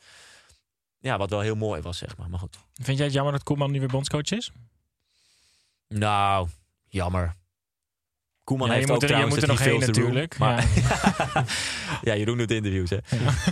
ja, 0.99 1.17
wat 1.17 1.29
wel 1.29 1.39
heel 1.39 1.55
mooi 1.55 1.81
was, 1.81 1.97
zeg 1.97 2.17
maar. 2.17 2.29
Maar 2.29 2.39
goed. 2.39 2.57
Vind 2.73 2.97
jij 2.97 3.05
het 3.05 3.15
jammer 3.15 3.33
dat 3.33 3.43
Koeman 3.43 3.71
nu 3.71 3.79
weer 3.79 3.87
bondscoach 3.87 4.31
is? 4.31 4.51
Nou, 5.87 6.47
jammer. 6.91 7.39
Koeman 8.43 8.67
Ja, 8.67 8.73
je 8.73 8.79
heeft 8.79 8.91
ook 8.91 9.01
er- 9.01 9.07
je 9.07 9.13
trouwens 9.13 9.33
moet 9.35 9.43
er 9.43 9.49
nog 9.49 9.59
he 9.59 9.63
heen 9.69 9.79
room. 9.79 9.87
natuurlijk, 9.87 10.37
Maar, 10.39 10.65
ja. 12.07 12.15
Jeroen 12.15 12.37
doet 12.37 12.51
interviews, 12.51 12.89
hè. 12.89 12.97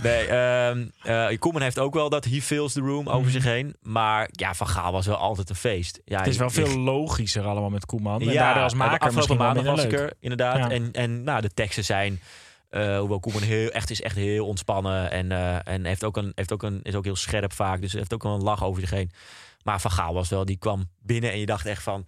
Nee, 0.02 0.26
ehm 0.26 0.86
eh, 1.30 1.38
Koeman 1.38 1.62
heeft 1.62 1.78
ook 1.78 1.94
wel 1.94 2.08
dat 2.08 2.24
he 2.24 2.40
feels 2.40 2.72
the 2.72 2.80
room 2.80 3.08
over 3.08 3.30
zich 3.30 3.44
heen. 3.44 3.76
Maar 3.82 4.28
ja, 4.32 4.54
Van 4.54 4.66
Gaal 4.68 4.92
was 4.92 5.06
wel 5.06 5.16
altijd 5.16 5.50
een 5.50 5.56
feest. 5.56 6.00
Ja, 6.04 6.16
Mhm. 6.16 6.24
Het 6.24 6.32
is 6.32 6.38
wel 6.38 6.48
je- 6.48 6.54
veel 6.54 6.78
logischer 6.80 7.44
allemaal 7.44 7.70
met 7.70 7.86
Koeman. 7.86 8.20
En 8.20 8.32
ja, 8.32 8.62
als 8.62 8.74
maker 8.74 8.98
afgelopen 8.98 9.36
maandag 9.36 9.64
was 9.64 9.84
ik 9.84 9.92
er, 9.92 10.12
inderdaad. 10.20 10.56
Ja. 10.56 10.70
En, 10.70 10.92
en 10.92 11.22
nou, 11.22 11.40
de 11.40 11.54
teksten 11.54 11.84
zijn, 11.84 12.20
eh, 12.68 12.98
hoewel 12.98 13.20
Koeman 13.20 13.42
heel, 13.42 13.70
echt 13.70 13.90
is 13.90 14.02
echt 14.02 14.16
heel 14.16 14.46
ontspannen. 14.46 15.10
En, 15.10 15.32
eh, 15.32 15.56
en 15.74 15.84
heeft 15.84 16.04
ook 16.04 16.16
een, 16.16 16.32
heeft 16.34 16.52
ook 16.52 16.62
een, 16.62 16.80
is 16.82 16.94
ook 16.94 17.04
heel 17.04 17.16
scherp 17.16 17.52
vaak. 17.52 17.80
Dus 17.80 17.92
heeft 17.92 18.14
ook 18.14 18.22
wel 18.22 18.34
een 18.34 18.42
lach 18.42 18.64
over 18.64 18.80
zich 18.80 18.90
heen. 18.90 19.10
Maar 19.62 19.80
Van 19.80 19.90
Gaal 19.90 20.14
was 20.14 20.28
wel, 20.28 20.44
die 20.44 20.58
kwam 20.58 20.88
binnen 21.02 21.32
en 21.32 21.38
je 21.38 21.46
dacht 21.46 21.66
echt 21.66 21.82
van... 21.82 22.06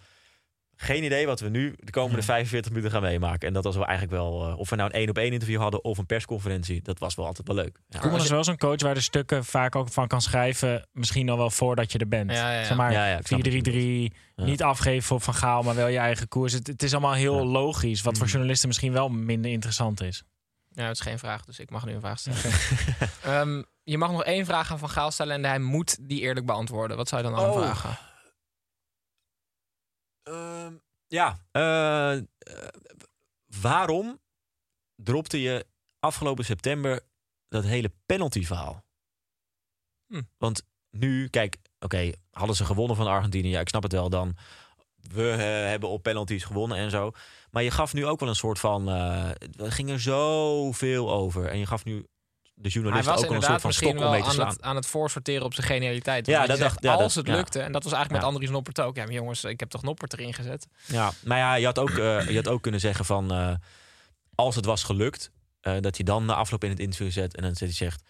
Geen 0.76 1.05
idee 1.05 1.26
wat 1.26 1.41
we 1.41 1.49
nu 1.49 1.75
de 1.79 1.91
komende 1.91 2.23
45 2.23 2.71
minuten 2.71 2.91
gaan 2.93 3.02
meemaken. 3.02 3.49
En 3.49 3.55
dat 3.55 3.64
was 3.64 3.75
wel 3.76 3.87
eigenlijk 3.87 4.17
wel... 4.17 4.49
eh, 4.49 4.59
of 4.59 4.71
we 4.71 4.76
nou 4.76 4.88
een 4.93 4.97
één 4.97 5.09
op 5.09 5.19
één 5.19 5.33
interview 5.33 5.61
hadden 5.61 5.85
of 5.85 5.99
een 5.99 6.07
persconferentie. 6.07 6.83
Dat 6.83 6.99
was 6.99 7.14
wel 7.14 7.26
altijd 7.26 7.47
wel 7.47 7.57
leuk. 7.57 7.79
Ja. 7.88 7.99
Koeman 7.99 8.21
is 8.21 8.29
wel 8.29 8.45
zo'n 8.45 8.57
coach 8.57 8.81
waar 8.83 8.95
de 8.95 9.00
stukken 9.00 9.45
vaak 9.45 9.76
ook 9.76 9.88
van 9.88 10.07
kan 10.09 10.21
schrijven. 10.23 10.88
Misschien 10.93 11.29
al 11.31 11.37
wel 11.37 11.50
voordat 11.50 11.93
je 11.93 11.99
er 11.99 12.09
bent. 12.09 12.31
Ja, 12.31 12.52
ja, 12.52 12.59
ja. 12.59 12.64
Zeg 12.67 12.76
maar 12.76 12.93
Ja, 12.93 13.07
ja, 13.09 13.19
ik 13.19 13.26
snap 13.26 13.41
4-3-3. 13.41 13.43
wat 13.43 13.55
je 13.55 13.62
bedoelt. 13.73 14.12
Ja. 14.35 14.45
Niet 14.45 14.62
afgeven 14.62 15.17
op 15.17 15.23
Van 15.23 15.35
Gaal, 15.35 15.62
maar 15.62 15.75
wel 15.75 15.88
je 15.88 15.99
eigen 15.99 16.29
koers. 16.29 16.52
Het, 16.52 16.67
het 16.67 16.83
is 16.83 16.93
allemaal 16.93 17.12
heel 17.14 17.37
Ja. 17.38 17.45
logisch. 17.45 18.02
Wat 18.02 18.17
voor 18.17 18.26
Mm. 18.26 18.33
journalisten 18.33 18.69
misschien 18.69 18.93
wel 18.93 19.09
minder 19.09 19.50
interessant 19.50 20.00
is. 20.02 20.23
Ja, 20.75 20.83
het 20.87 20.97
is 20.97 21.00
geen 21.00 21.19
vraag, 21.19 21.45
dus 21.45 21.59
ik 21.59 21.71
mag 21.71 21.87
nu 21.87 21.93
een 21.93 22.00
vraag 22.00 22.19
stellen. 22.19 22.41
Ehm, 23.23 23.62
je 23.83 23.99
mag 23.99 24.11
nog 24.11 24.25
één 24.25 24.45
vraag 24.47 24.71
aan 24.73 24.79
Van 24.79 24.88
Gaal 24.91 25.11
stellen 25.11 25.35
en 25.37 25.45
hij 25.45 25.59
moet 25.59 25.97
die 26.09 26.21
eerlijk 26.21 26.47
beantwoorden. 26.47 26.97
Wat 26.97 27.09
zou 27.09 27.23
je 27.23 27.29
dan 27.31 27.38
aan 27.38 27.50
Oh. 27.50 27.57
vragen? 27.57 27.99
Ehm, 30.23 30.75
ja, 31.07 31.38
eh, 31.50 32.17
eh, 32.17 32.25
waarom 33.61 34.21
dropte 34.97 35.41
je 35.41 35.67
afgelopen 35.99 36.45
september 36.45 37.00
dat 37.49 37.64
hele 37.64 37.93
penalty-verhaal? 38.07 38.85
Hm. 40.07 40.23
Want 40.38 40.62
nu, 40.91 41.29
kijk, 41.29 41.57
oké, 41.79 42.12
hadden 42.31 42.57
ze 42.57 42.64
gewonnen 42.64 42.97
van 42.97 43.07
Argentinië, 43.07 43.49
ja, 43.50 43.61
ik 43.61 43.69
snap 43.69 43.83
het 43.83 43.93
wel 43.93 44.11
dan. 44.11 44.37
We 45.11 45.31
eh, 45.31 45.38
hebben 45.69 45.88
op 45.88 46.02
penalties 46.02 46.45
gewonnen 46.45 46.79
en 46.79 46.91
zo. 46.91 47.12
Maar 47.50 47.62
je 47.62 47.71
gaf 47.71 47.93
nu 47.93 48.07
ook 48.07 48.21
wel 48.21 48.29
een 48.29 48.35
soort 48.35 48.59
van. 48.59 48.88
eh 48.88 49.31
er 49.57 49.73
ging 49.73 49.91
er 49.91 50.00
zoveel 50.00 51.11
over. 51.12 51.49
En 51.49 51.59
je 51.59 51.67
gaf 51.67 51.85
nu 51.85 52.07
de 52.62 52.69
Hij 52.73 52.81
journalisten 52.83 53.14
ook 53.28 53.35
een 53.35 53.42
soort 53.42 53.61
van 53.61 53.73
stok 53.73 53.99
om 53.99 54.11
mee 54.11 54.21
te 54.21 54.26
aan 54.26 54.33
slaan. 54.33 54.49
het, 54.49 54.62
aan 54.62 54.76
het 54.76 54.87
voorsorteren 54.87 55.45
op 55.45 55.54
zijn 55.54 55.66
genialiteit. 55.66 56.26
Ja, 56.26 56.38
dat 56.47 56.57
zegt, 56.59 56.61
dacht- 56.61 56.83
ja, 56.83 56.92
als 56.92 57.14
dat- 57.14 57.14
het 57.14 57.26
ja. 57.26 57.38
lukte, 57.38 57.61
en 57.61 57.73
dat 57.73 57.83
was 57.85 57.92
eigenlijk 57.92 58.23
Ja. 58.23 58.28
met 58.28 58.37
Andries 58.37 58.50
Noppert 58.50 58.81
ook. 58.81 58.97
Ja, 58.97 59.04
maar 59.04 59.12
jongens, 59.14 59.45
ik 59.45 59.61
heb 59.61 59.69
toch 59.71 59.83
Noppert 59.83 60.12
erin 60.12 60.35
gezet. 60.35 60.66
Ja, 60.87 61.12
maar 61.25 61.38
ja, 61.38 61.54
je 61.54 61.64
had 61.64 61.78
ook, 61.78 61.90
eh, 61.90 62.28
je 62.28 62.35
had 62.37 62.49
ook 62.49 62.62
kunnen 62.62 62.81
zeggen 62.81 63.04
van... 63.04 63.33
eh, 63.33 63.52
als 64.35 64.57
het 64.57 64.64
was 64.64 64.83
gelukt, 64.83 65.31
eh, 65.61 65.75
dat 65.81 65.97
je 65.97 66.04
dan 66.04 66.25
na 66.25 66.35
afloop 66.35 66.64
in 66.64 66.71
het 66.71 66.78
interview 66.81 67.11
zet... 67.11 67.37
en 67.37 67.42
dan 67.42 67.50
zet 67.54 67.69
hij 67.69 67.76
zegt, 67.76 68.02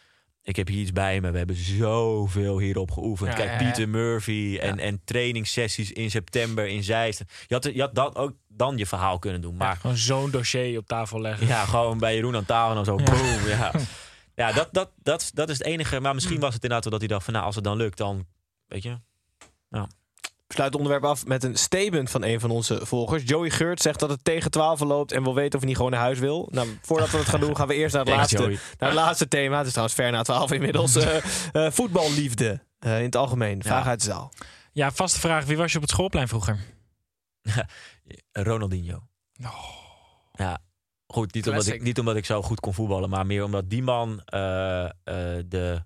ik 0.45 0.57
heb 0.57 0.69
hier 0.69 0.81
iets 0.81 0.93
bij 0.93 1.21
me. 1.21 1.31
We 1.31 1.39
hebben 1.39 1.57
zoveel 1.57 2.59
hierop 2.59 2.91
geoefend. 2.91 3.29
Ja, 3.31 3.35
Kijk, 3.37 3.49
ja, 3.49 3.53
ja. 3.59 3.65
Pieter 3.65 3.89
Murphy 3.89 4.59
en, 4.61 4.79
en 4.79 5.01
trainingssessies 5.05 5.93
in 5.93 6.11
september 6.11 6.67
in 6.67 6.83
Zeist. 6.85 7.23
Je 7.47 7.55
had, 7.55 7.65
je 7.75 7.81
had 7.81 7.95
dat 7.95 8.17
ook 8.17 8.33
dan 8.49 8.77
je 8.77 8.87
verhaal 8.87 9.19
kunnen 9.19 9.41
doen. 9.41 9.57
Maar 9.57 9.77
Gewoon 9.77 9.97
zo'n 9.97 10.31
dossier 10.31 10.79
op 10.79 10.87
tafel 10.87 11.21
leggen. 11.21 11.47
ja, 11.47 11.65
gewoon 11.65 11.99
bij 11.99 12.15
Jeroen 12.15 12.37
aan 12.37 12.45
tafel 12.45 12.77
en 12.79 12.85
zo. 12.85 12.99
Ja. 12.99 13.05
Boom, 13.05 13.47
ja. 13.49 13.71
Ja, 14.35 14.53
dat, 14.53 14.69
dat, 14.73 14.91
dat, 14.97 15.31
dat 15.35 15.49
is 15.49 15.59
het 15.59 15.67
enige. 15.67 16.01
Maar 16.01 16.15
misschien 16.15 16.41
was 16.41 16.55
het 16.55 16.63
inderdaad 16.63 16.83
wel 16.83 16.93
dat 16.93 17.01
hij 17.01 17.09
dacht 17.09 17.25
van... 17.25 17.33
nou, 17.35 17.47
als 17.47 17.55
het 17.55 17.65
dan 17.65 17.77
lukt, 17.77 17.99
dan... 17.99 18.27
Weet 18.67 18.83
je... 18.83 18.99
We 20.53 20.59
sluiten 20.59 20.81
het 20.81 20.89
onderwerp 20.89 21.17
af 21.17 21.27
met 21.27 21.45
een 21.45 21.57
statement 21.57 22.11
van 22.11 22.25
een 22.25 22.41
van 22.41 22.51
onze 22.51 22.87
volgers. 22.87 23.23
Joey 23.27 23.51
Geurt 23.51 23.83
zegt 23.83 24.01
dat 24.01 24.11
het 24.11 24.25
tegen 24.25 24.51
12 24.51 24.81
loopt 24.81 25.13
en 25.13 25.23
wil 25.23 25.35
weten 25.35 25.53
of 25.53 25.59
hij 25.59 25.67
niet 25.67 25.77
gewoon 25.77 25.91
naar 25.91 26.01
huis 26.01 26.19
wil. 26.19 26.49
Nou, 26.51 26.79
voordat 26.83 27.11
we 27.11 27.17
dat 27.17 27.27
gaan 27.27 27.41
doen, 27.41 27.57
gaan 27.57 27.67
we 27.69 27.75
eerst 27.75 27.95
naar 27.95 28.05
het, 28.05 28.15
laatste, 28.15 28.37
Joey. 28.37 28.59
naar 28.79 28.89
het 28.89 28.99
laatste 28.99 29.29
thema. 29.29 29.57
Het 29.57 29.67
is 29.67 29.73
trouwens 29.73 29.99
ver 29.99 30.11
na 30.11 30.23
12 30.23 30.53
inmiddels. 30.53 30.97
Eh, 31.03 31.17
eh, 31.67 31.73
voetballiefde 31.73 32.65
eh, 32.79 32.99
in 32.99 33.05
het 33.05 33.17
algemeen. 33.17 33.63
Vraag 33.63 33.85
Ja. 33.85 33.91
uit 33.91 33.99
de 34.01 34.07
zaal. 34.07 34.33
Ja, 34.73 34.91
vaste 34.91 35.21
vraag. 35.21 35.45
Wie 35.45 35.57
was 35.57 35.71
je 35.71 35.77
op 35.77 35.83
het 35.83 35.91
schoolplein 35.93 36.29
vroeger? 36.29 36.59
Ronaldinho. 38.33 39.03
Ja, 40.33 40.59
goed. 41.13 41.35
Niet 41.35 41.49
omdat, 41.49 41.67
ik, 41.67 41.83
niet 41.83 41.99
omdat 41.99 42.17
ik 42.17 42.25
zo 42.25 42.43
goed 42.43 42.61
kon 42.61 42.75
voetballen, 42.75 43.11
maar 43.11 43.27
meer 43.27 43.45
omdat 43.45 43.71
die 43.71 43.83
man 43.83 44.21
eh, 44.25 44.85
eh, 44.85 44.91
de, 45.47 45.83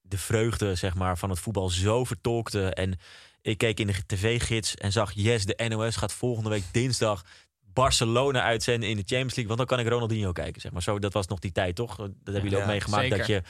de 0.00 0.18
vreugde 0.18 0.74
zeg 0.74 0.94
maar, 0.94 1.18
van 1.18 1.30
het 1.30 1.38
voetbal 1.38 1.68
zo 1.70 2.04
vertolkte. 2.04 2.74
En 2.74 2.98
ik 3.42 3.58
keek 3.58 3.80
in 3.80 3.86
de 3.86 4.06
tv-gids 4.06 4.74
en 4.74 4.92
zag, 4.92 5.12
yes, 5.14 5.44
de 5.44 5.64
NOS 5.68 5.96
gaat 5.96 6.12
volgende 6.12 6.50
week 6.50 6.64
dinsdag 6.72 7.24
Barcelona 7.72 8.42
uitzenden 8.42 8.88
in 8.88 8.96
de 8.96 9.02
Champions 9.06 9.34
League. 9.34 9.56
Want 9.56 9.58
dan 9.58 9.66
kan 9.78 9.86
ik 9.86 9.92
Ronaldinho 9.92 10.32
kijken. 10.32 10.60
Zeg 10.60 10.72
maar. 10.72 10.82
zo, 10.82 10.98
dat 10.98 11.12
was 11.12 11.26
nog 11.26 11.38
die 11.38 11.52
tijd, 11.52 11.74
toch? 11.76 11.96
Dat 11.96 12.08
hebben 12.24 12.42
jullie 12.42 12.56
Ja, 12.56 12.62
ook 12.62 12.70
meegemaakt. 12.70 13.02
zeker. 13.02 13.18
Dat 13.18 13.26
je, 13.26 13.42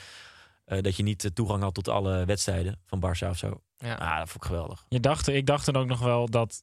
eh, 0.65 0.81
dat 0.81 0.95
je 0.95 1.03
niet 1.03 1.29
toegang 1.33 1.63
had 1.63 1.73
tot 1.73 1.87
alle 1.87 2.25
wedstrijden 2.25 2.79
van 2.85 2.99
Barça 3.05 3.29
of 3.29 3.37
zo. 3.37 3.61
Ja. 3.77 3.93
Ah, 3.95 4.17
dat 4.17 4.29
vond 4.29 4.43
ik 4.43 4.49
geweldig. 4.49 4.85
Je 4.89 4.99
dacht, 4.99 5.27
ik 5.27 5.45
dacht 5.45 5.65
dan 5.65 5.75
ook 5.75 5.87
nog 5.87 5.99
wel 5.99 6.29
dat 6.29 6.61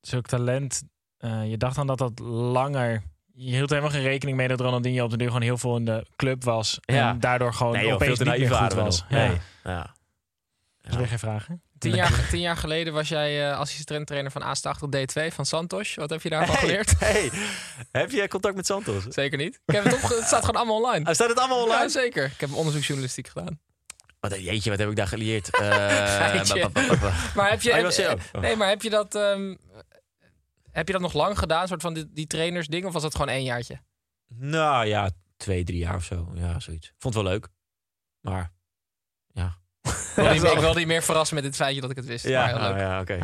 zulk 0.00 0.26
talent... 0.26 0.82
eh, 1.16 1.50
je 1.50 1.56
dacht 1.56 1.76
dan 1.76 1.86
dat 1.86 1.98
dat 1.98 2.18
langer... 2.18 3.02
Je 3.38 3.50
hield 3.54 3.70
helemaal 3.70 3.90
geen 3.90 4.02
rekening 4.02 4.36
mee 4.36 4.48
dat 4.48 4.60
Ronaldinho 4.60 5.04
op 5.04 5.10
de 5.10 5.16
duur 5.16 5.26
gewoon 5.26 5.42
heel 5.42 5.58
veel 5.58 5.76
in 5.76 5.84
de 5.84 6.06
club 6.16 6.44
was. 6.44 6.78
Ja. 6.80 7.10
En 7.10 7.20
daardoor 7.20 7.54
gewoon 7.54 7.72
Nee, 7.72 7.84
joh, 7.84 7.94
opeens 7.94 8.18
niet 8.18 8.28
meer 8.38 8.50
goed 8.54 8.72
was. 8.72 9.00
nog. 9.00 9.10
Ja. 9.10 9.26
Nee. 9.26 9.36
Ja. 9.64 9.94
Dat 10.80 10.90
is 10.92 10.96
weer 10.96 11.06
geen 11.08 11.18
vraag, 11.18 11.46
hè? 11.46 11.54
Tien 11.78 11.94
jaar, 11.94 12.28
tien 12.30 12.40
jaar 12.40 12.56
geleden 12.56 12.92
was 12.92 13.08
jij 13.08 13.50
eh 13.50 13.58
assistent-trainer 13.58 14.30
van 14.30 14.42
A80 14.42 14.88
D2 14.96 15.34
van 15.34 15.46
Santos. 15.46 15.94
Wat 15.94 16.10
heb 16.10 16.22
je 16.22 16.28
daarvan 16.28 16.54
Hey, 16.56 16.64
geleerd? 16.66 16.94
hey, 17.08 17.30
heb 17.92 18.10
je 18.10 18.28
contact 18.28 18.54
met 18.56 18.66
Santos? 18.66 19.04
Zeker 19.08 19.38
niet. 19.38 19.60
Ik 19.66 19.74
heb 19.74 19.84
het, 19.84 19.94
opge- 19.94 20.14
het 20.20 20.24
staat 20.26 20.40
gewoon 20.44 20.56
allemaal 20.56 20.76
online. 20.82 21.04
Ah, 21.04 21.14
staat 21.14 21.28
het 21.28 21.38
allemaal 21.38 21.62
online? 21.62 21.82
Ja, 21.82 21.88
zeker. 21.88 22.24
Ik 22.24 22.40
heb 22.40 22.52
onderzoeksjournalistiek 22.54 23.28
gedaan. 23.28 23.58
Wat, 24.20 24.40
jeetje, 24.40 24.70
wat 24.70 24.78
heb 24.78 24.88
ik 24.88 24.96
daar 24.96 25.06
geleerd? 25.08 25.50
Eh, 25.58 25.60
Maar 27.34 27.50
heb 27.50 27.62
je, 27.62 27.70
Oh, 27.70 27.88
heb- 27.90 28.20
eh, 28.32 28.40
nee, 28.40 28.56
maar 28.56 28.68
heb 28.68 28.82
je 28.82 28.90
dat, 28.90 29.14
ehm, 29.14 29.54
heb 30.76 30.86
je 30.86 30.92
dat 30.92 31.02
nog 31.02 31.12
lang 31.12 31.38
gedaan, 31.38 31.68
soort 31.68 31.82
van 31.82 31.94
die, 31.94 32.10
die 32.12 32.26
trainersding, 32.26 32.84
of 32.84 32.92
was 32.92 33.02
dat 33.02 33.12
gewoon 33.14 33.28
één 33.34 33.42
jaartje? 33.44 33.80
Nou 34.34 34.86
ja, 34.86 35.10
twee, 35.36 35.64
drie 35.64 35.78
jaar 35.78 35.94
of 35.94 36.04
zo. 36.04 36.30
Ja, 36.34 36.60
zoiets. 36.60 36.92
Vond 36.98 37.14
het 37.14 37.22
wel 37.22 37.32
leuk. 37.32 37.48
Maar, 38.20 38.52
ja. 39.32 39.56
Ik 39.82 39.92
wil, 40.14 40.32
niet, 40.32 40.42
ik 40.56 40.58
wil 40.58 40.74
niet 40.74 40.86
meer 40.86 41.02
verrassen 41.02 41.34
met 41.34 41.44
dit 41.44 41.56
feitje 41.56 41.80
dat 41.80 41.90
ik 41.90 41.96
het 41.96 42.04
wist. 42.06 42.24
Ja, 42.28 42.40
maar 42.40 42.48
heel 42.48 42.58
nou 42.58 42.72
leuk. 42.72 42.82
ja, 42.82 43.00
oké. 43.00 43.18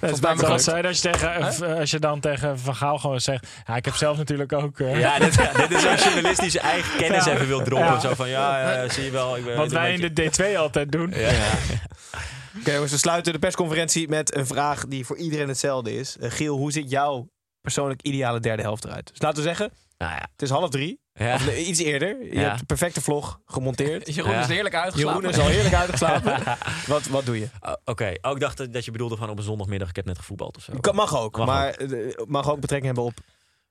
Dat 0.00 0.20
mij 0.20 0.32
is 0.34 0.40
Wat 0.40 0.62
zei 0.62 0.86
als 0.86 1.02
je, 1.02 1.10
tegen, 1.10 1.34
eh, 1.36 1.78
als 1.78 1.90
je 1.90 1.98
dan 1.98 2.20
tegen 2.20 2.58
Van 2.58 2.74
Gaal 2.76 2.98
gewoon 2.98 3.20
zegt... 3.20 3.46
Ja, 3.66 3.76
ik 3.76 3.84
heb 3.84 3.94
zelf 3.94 4.16
natuurlijk 4.16 4.52
ook... 4.52 4.80
eh, 4.80 4.98
Ja, 5.00 5.18
dit, 5.18 5.36
dit 5.68 5.70
is 5.70 5.82
zo'n 5.82 5.96
journalistische 5.96 6.60
eigen 6.60 6.98
kennis 6.98 7.24
Ja. 7.24 7.32
even 7.32 7.46
wil 7.46 7.62
droppen. 7.62 7.86
Ja. 7.92 8.00
Zo 8.00 8.14
van, 8.14 8.28
ja, 8.28 8.72
eh, 8.72 8.90
zie 8.90 9.04
je 9.04 9.10
wel. 9.10 9.36
Ik 9.36 9.44
ben 9.44 9.56
wat 9.56 9.72
wij 9.72 9.94
in 9.94 10.14
de 10.14 10.30
D2 10.54 10.56
altijd 10.58 10.92
doen. 10.92 11.10
Ja, 11.10 11.30
ja. 11.30 11.50
Oké 12.60 12.72
jongens, 12.72 12.92
we 12.92 12.98
sluiten 12.98 13.32
de 13.32 13.38
persconferentie 13.38 14.08
met 14.08 14.34
een 14.36 14.46
vraag 14.46 14.86
die 14.86 15.06
voor 15.06 15.16
iedereen 15.16 15.48
hetzelfde 15.48 15.94
is. 15.94 16.16
Eh, 16.18 16.30
Giel, 16.30 16.56
hoe 16.56 16.72
ziet 16.72 16.90
jouw 16.90 17.28
persoonlijk 17.60 18.02
ideale 18.02 18.40
derde 18.40 18.62
helft 18.62 18.84
eruit? 18.84 19.06
Dus 19.12 19.20
laten 19.22 19.36
we 19.42 19.48
zeggen, 19.48 19.72
Nou 19.98 20.12
ja. 20.12 20.28
het 20.32 20.42
is 20.42 20.50
half 20.50 20.70
drie. 20.70 21.00
Ja. 21.12 21.34
Of 21.34 21.46
nee, 21.46 21.64
iets 21.64 21.78
eerder. 21.80 22.24
Je 22.24 22.34
Ja. 22.34 22.40
hebt 22.40 22.58
de 22.58 22.64
perfecte 22.64 23.00
vlog 23.00 23.40
gemonteerd. 23.44 24.06
Jeroen 24.14 24.30
Ja. 24.32 24.40
is 24.40 24.46
heerlijk 24.46 24.74
uitgeslapen. 24.74 25.20
Jeroen 25.22 25.38
is 25.38 25.44
al 25.44 25.48
heerlijk 25.50 25.74
uitgeslapen. 25.74 26.56
wat, 26.92 27.06
wat 27.06 27.26
doe 27.26 27.38
je? 27.38 27.48
Oh, 27.60 27.72
Oké, 27.84 28.14
oh, 28.22 28.32
ik 28.32 28.40
dacht 28.40 28.56
dat- 28.56 28.72
dat 28.72 28.84
je 28.84 28.90
bedoelde 28.90 29.16
van 29.16 29.30
op 29.30 29.38
een 29.38 29.44
zondagmiddag. 29.44 29.88
Ik 29.88 29.96
heb 29.96 30.04
net 30.04 30.18
gevoetbald 30.18 30.56
of 30.56 30.62
zo. 30.62 30.72
Kan, 30.80 30.94
mag 30.94 31.18
ook, 31.18 31.36
Mag 31.36 31.46
maar 31.46 31.70
eh, 31.70 32.12
mag 32.26 32.50
ook 32.50 32.60
betrekking 32.60 32.94
hebben 32.94 33.04
op 33.04 33.18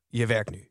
je 0.07 0.25
werk 0.25 0.49
nu. 0.51 0.69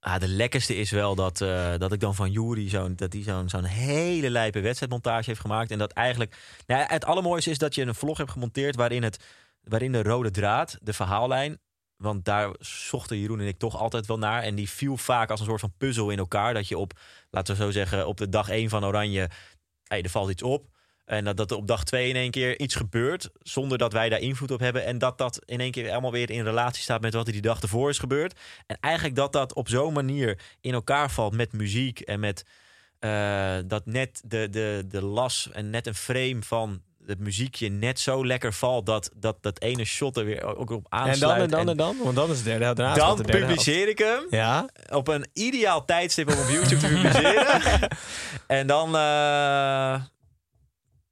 Ah, 0.00 0.20
de 0.20 0.28
lekkerste 0.28 0.76
is 0.76 0.90
wel 0.90 1.14
dat, 1.14 1.40
eh, 1.40 1.74
dat 1.78 1.92
ik 1.92 2.00
dan 2.00 2.14
van 2.14 2.30
Jury 2.30 2.68
zo'n 2.68 2.98
zo'n 3.22 3.48
zo'n 3.48 3.64
hele 3.64 4.30
lijpe 4.30 4.60
wedstrijdmontage 4.60 5.24
heeft 5.24 5.40
gemaakt. 5.40 5.70
En 5.70 5.78
dat 5.78 5.92
eigenlijk. 5.92 6.36
Nou, 6.66 6.84
het 6.86 7.04
allermooiste 7.04 7.50
is 7.50 7.58
dat 7.58 7.74
je 7.74 7.82
een 7.82 7.94
vlog 7.94 8.18
hebt 8.18 8.30
gemonteerd 8.30 8.76
waarin, 8.76 9.02
het, 9.02 9.24
waarin 9.62 9.92
de 9.92 10.02
rode 10.02 10.30
draad, 10.30 10.78
de 10.82 10.92
verhaallijn. 10.92 11.60
Want 11.96 12.24
daar 12.24 12.54
zochten 12.58 13.18
Jeroen 13.18 13.40
en 13.40 13.46
ik 13.46 13.58
toch 13.58 13.76
altijd 13.76 14.06
wel 14.06 14.18
naar. 14.18 14.42
En 14.42 14.54
die 14.54 14.70
viel 14.70 14.96
vaak 14.96 15.30
als 15.30 15.40
een 15.40 15.46
soort 15.46 15.60
van 15.60 15.74
puzzel 15.76 16.10
in 16.10 16.18
elkaar. 16.18 16.54
Dat 16.54 16.68
je 16.68 16.78
op, 16.78 16.92
laten 17.30 17.56
we 17.56 17.62
zo 17.62 17.70
zeggen, 17.70 18.06
op 18.06 18.16
de 18.16 18.28
dag 18.28 18.48
1 18.48 18.68
van 18.68 18.84
Oranje. 18.84 19.30
Hey, 19.84 20.02
er 20.02 20.10
valt 20.10 20.30
iets 20.30 20.42
op. 20.42 20.68
En 21.10 21.24
dat, 21.24 21.36
dat 21.36 21.50
er 21.50 21.56
op 21.56 21.66
dag 21.66 21.84
2 21.84 22.08
in 22.08 22.16
één 22.16 22.30
keer 22.30 22.58
iets 22.60 22.74
gebeurt. 22.74 23.30
Zonder 23.42 23.78
dat 23.78 23.92
wij 23.92 24.08
daar 24.08 24.20
invloed 24.20 24.50
op 24.50 24.60
hebben. 24.60 24.84
En 24.84 24.98
dat 24.98 25.18
dat 25.18 25.40
in 25.44 25.60
één 25.60 25.70
keer 25.70 25.84
helemaal 25.84 26.12
weer 26.12 26.30
in 26.30 26.44
relatie 26.44 26.82
staat 26.82 27.00
met 27.00 27.14
wat 27.14 27.26
er 27.26 27.32
die 27.32 27.42
dag 27.42 27.60
ervoor 27.60 27.90
is 27.90 27.98
gebeurd. 27.98 28.38
En 28.66 28.76
eigenlijk 28.80 29.16
dat 29.16 29.32
dat 29.32 29.54
op 29.54 29.68
zo'n 29.68 29.92
manier 29.92 30.38
in 30.60 30.72
elkaar 30.72 31.10
valt 31.10 31.36
met 31.36 31.52
muziek. 31.52 32.00
En 32.00 32.20
met 32.20 32.44
eh, 32.98 33.56
dat 33.66 33.86
net 33.86 34.22
de, 34.24 34.48
de, 34.50 34.84
de 34.88 35.02
las 35.02 35.48
en 35.52 35.70
net 35.70 35.86
een 35.86 35.94
frame 35.94 36.42
van 36.42 36.82
het 37.06 37.18
muziekje 37.18 37.68
net 37.68 38.00
zo 38.00 38.26
lekker 38.26 38.52
valt. 38.52 38.86
Dat 38.86 39.10
dat, 39.16 39.36
dat 39.40 39.60
ene 39.60 39.84
shot 39.84 40.16
er 40.16 40.24
weer 40.24 40.56
ook 40.56 40.70
op 40.70 40.86
En 40.88 40.98
aansluit. 40.98 41.20
dan 41.20 41.42
en 41.42 41.50
dan 41.50 41.68
en 41.68 41.76
dan? 41.76 41.96
Want 42.02 42.16
dan 42.16 42.30
is 42.30 42.36
het 42.36 42.44
derde 42.44 42.64
helft. 42.64 42.96
Dan 42.96 43.16
de 43.16 43.22
derde 43.22 43.46
publiceer 43.46 43.88
ik 43.88 43.98
hem 43.98 44.26
Ja? 44.30 44.68
op 44.90 45.08
een 45.08 45.26
ideaal 45.32 45.84
tijdstip 45.84 46.32
om 46.32 46.38
op 46.38 46.48
YouTube 46.48 46.80
te 46.80 46.86
publiceren. 46.86 47.88
en 48.58 48.66
dan, 48.66 48.96
eh, 48.96 50.00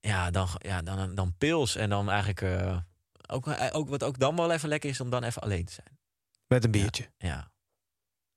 ja, 0.09 0.31
dan, 0.31 0.49
ja, 0.59 0.83
dan, 0.83 1.15
dan 1.15 1.35
pils. 1.39 1.77
En 1.77 1.89
dan 1.91 2.11
eigenlijk, 2.11 2.43
eh, 2.43 2.77
ook, 3.27 3.47
ook 3.73 3.89
wat 3.89 4.03
ook 4.03 4.19
dan 4.19 4.37
wel 4.37 4.53
even 4.53 4.69
lekker 4.69 4.91
is 4.91 5.01
om 5.01 5.11
dan 5.11 5.23
even 5.25 5.43
alleen 5.43 5.65
te 5.65 5.73
zijn. 5.73 5.99
Met 6.47 6.65
een 6.65 6.71
biertje. 6.71 7.07
Ja. 7.19 7.51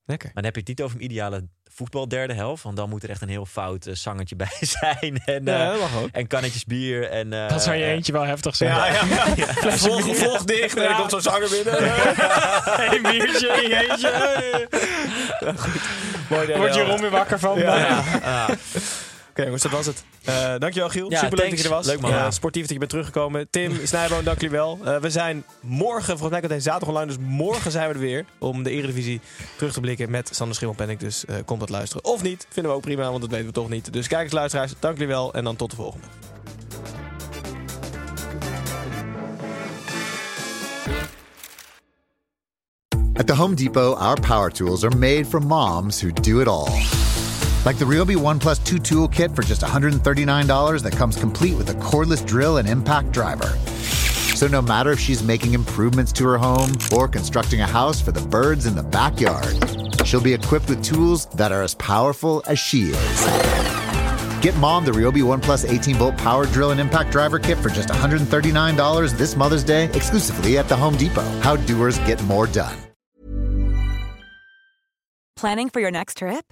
Lekker. 0.06 0.26
Maar 0.34 0.44
dan 0.44 0.54
heb 0.54 0.54
je 0.54 0.60
het 0.60 0.70
niet 0.70 0.82
over 0.82 0.98
een 0.98 1.04
ideale 1.04 1.48
voetbal 1.64 2.08
derde 2.08 2.34
helft. 2.34 2.64
Want 2.64 2.76
dan 2.76 2.90
moet 2.90 3.04
er 3.04 3.10
echt 3.10 3.22
een 3.22 3.30
heel 3.30 3.46
fout 3.46 3.86
eh, 3.86 3.94
zangetje 3.96 4.36
bij 4.46 4.58
zijn. 4.60 5.22
En, 5.26 5.46
Ja, 5.46 5.64
eh, 5.66 5.72
dat 5.72 5.80
mag 5.80 6.02
ook. 6.02 6.10
en 6.12 6.28
kannetjes 6.28 6.66
bier. 6.66 7.10
En, 7.10 7.34
eh, 7.34 7.50
Dat 7.50 7.64
zou 7.64 7.76
je 7.76 7.84
eh, 7.84 7.92
eentje 7.92 8.12
wel 8.12 8.24
heftig 8.26 8.56
zijn. 8.56 8.72
Ja, 8.76 8.86
ja, 8.88 9.04
ja. 9.36 9.72
Vlog 9.78 10.44
dicht 10.44 10.78
en 10.78 10.84
dan 10.84 10.96
komt 10.96 11.12
zo'n 11.12 11.22
zanger 11.22 11.50
binnen. 11.50 11.84
Een 12.96 13.02
biertje 13.02 13.48
in 13.48 13.72
eentje. 13.90 14.68
Mooi 16.30 16.56
Word 16.58 16.76
je 16.76 16.98
weer 17.00 17.10
wakker 17.10 17.40
van? 17.40 17.58
Jongens, 19.44 19.64
dat 19.64 19.72
was 19.72 19.86
het. 19.86 20.04
Eh, 20.24 20.54
dankjewel 20.58 20.90
Giel. 20.90 21.10
Ja, 21.12 21.20
Superleuk 21.20 21.40
thanks. 21.48 21.56
dat 21.62 21.64
je 21.66 21.70
er 21.70 21.76
was. 21.76 21.86
Leuk, 21.86 22.02
man. 22.02 22.12
Eh, 22.12 22.18
Ja. 22.18 22.32
sportief 22.32 22.62
dat 22.62 22.72
je 22.72 22.78
bent 22.78 22.90
teruggekomen. 22.90 23.48
Tim, 23.50 23.80
Snijboon, 23.84 24.24
dank 24.24 24.42
jullie 24.42 24.56
wel. 24.58 24.80
Eh, 24.86 24.98
we 24.98 25.10
zijn 25.10 25.44
morgen, 25.62 26.06
volgens 26.06 26.30
mij 26.30 26.40
komt 26.40 26.52
hij 26.52 26.60
zaterdag 26.62 26.90
online, 26.90 27.08
dus 27.08 27.18
morgen 27.28 27.72
zijn 27.72 27.88
we 27.88 27.94
er 27.94 28.00
weer 28.00 28.26
om 28.40 28.64
de 28.64 28.70
Eredivisie 28.70 29.22
terug 29.58 29.74
te 29.74 29.80
blikken 29.80 30.10
met 30.12 30.30
Sander 30.34 30.56
Schimmelpenning. 30.56 31.00
Dus 31.00 31.26
eh 31.26 31.36
kom 31.46 31.60
dat 31.60 31.70
luisteren. 31.70 32.04
Of 32.04 32.22
niet, 32.24 32.46
vinden 32.50 32.72
we 32.72 32.78
ook 32.78 32.84
prima, 32.84 33.10
want 33.10 33.22
dat 33.22 33.30
weten 33.30 33.46
we 33.46 33.52
toch 33.52 33.70
niet. 33.70 33.94
Dus 33.94 34.08
kijkers, 34.08 34.34
luisteraars, 34.34 34.74
dank 34.80 34.94
jullie 34.98 35.14
wel 35.14 35.34
en 35.34 35.44
dan 35.44 35.56
tot 35.56 35.70
de 35.70 35.76
volgende. 35.76 36.06
At 43.18 43.28
the 43.28 43.34
Home 43.36 43.56
Depot, 43.56 43.96
our 43.98 44.16
power 44.20 44.50
tools 44.50 44.84
are 44.84 44.96
made 44.96 45.26
for 45.26 45.40
moms 45.40 46.02
who 46.02 46.12
do 46.12 46.40
it 46.40 46.48
all. 46.48 46.70
Like 47.64 47.78
the 47.78 47.86
Ryobi 47.86 48.16
One 48.16 48.40
Plus 48.40 48.58
2 48.60 48.80
tool 48.80 49.08
kit 49.08 49.36
for 49.36 49.44
just 49.44 49.62
$139 49.62 50.82
that 50.82 50.94
comes 50.94 51.16
complete 51.16 51.56
with 51.56 51.70
a 51.70 51.74
cordless 51.74 52.26
drill 52.26 52.58
and 52.58 52.68
impact 52.68 53.12
driver. 53.12 53.50
So 54.36 54.48
no 54.48 54.64
matter 54.64 54.92
if 54.92 55.00
she's 55.00 55.22
making 55.22 55.54
improvements 55.54 56.12
to 56.14 56.28
her 56.28 56.40
home 56.40 56.72
or 56.92 57.08
constructing 57.08 57.62
a 57.62 57.68
house 57.68 58.02
for 58.02 58.12
the 58.12 58.28
birds 58.28 58.66
in 58.66 58.76
the 58.76 58.82
backyard, 58.82 59.56
she'll 60.08 60.22
be 60.22 60.34
equipped 60.34 60.70
with 60.70 60.84
tools 60.84 61.28
that 61.36 61.52
are 61.52 61.62
as 61.62 61.76
powerful 61.76 62.42
as 62.48 62.58
she 62.58 62.90
is. 62.90 63.26
Get 64.42 64.58
mom 64.58 64.84
the 64.84 64.92
Ryobi 64.92 65.22
One 65.22 65.40
Plus 65.40 65.64
18 65.64 65.98
volt 65.98 66.18
power 66.18 66.48
drill 66.48 66.72
and 66.72 66.80
impact 66.80 67.12
driver 67.12 67.38
kit 67.38 67.60
for 67.60 67.70
just 67.70 67.90
$139 67.90 69.18
this 69.18 69.36
Mother's 69.36 69.64
Day 69.64 69.86
exclusively 69.94 70.58
at 70.58 70.68
the 70.68 70.76
Home 70.76 70.98
Depot. 70.98 71.22
How 71.42 71.58
doers 71.58 72.00
get 72.00 72.22
more 72.24 72.48
done. 72.48 72.76
Planning 75.36 75.70
for 75.70 75.80
your 75.80 75.92
next 75.92 76.18
trip? 76.18 76.52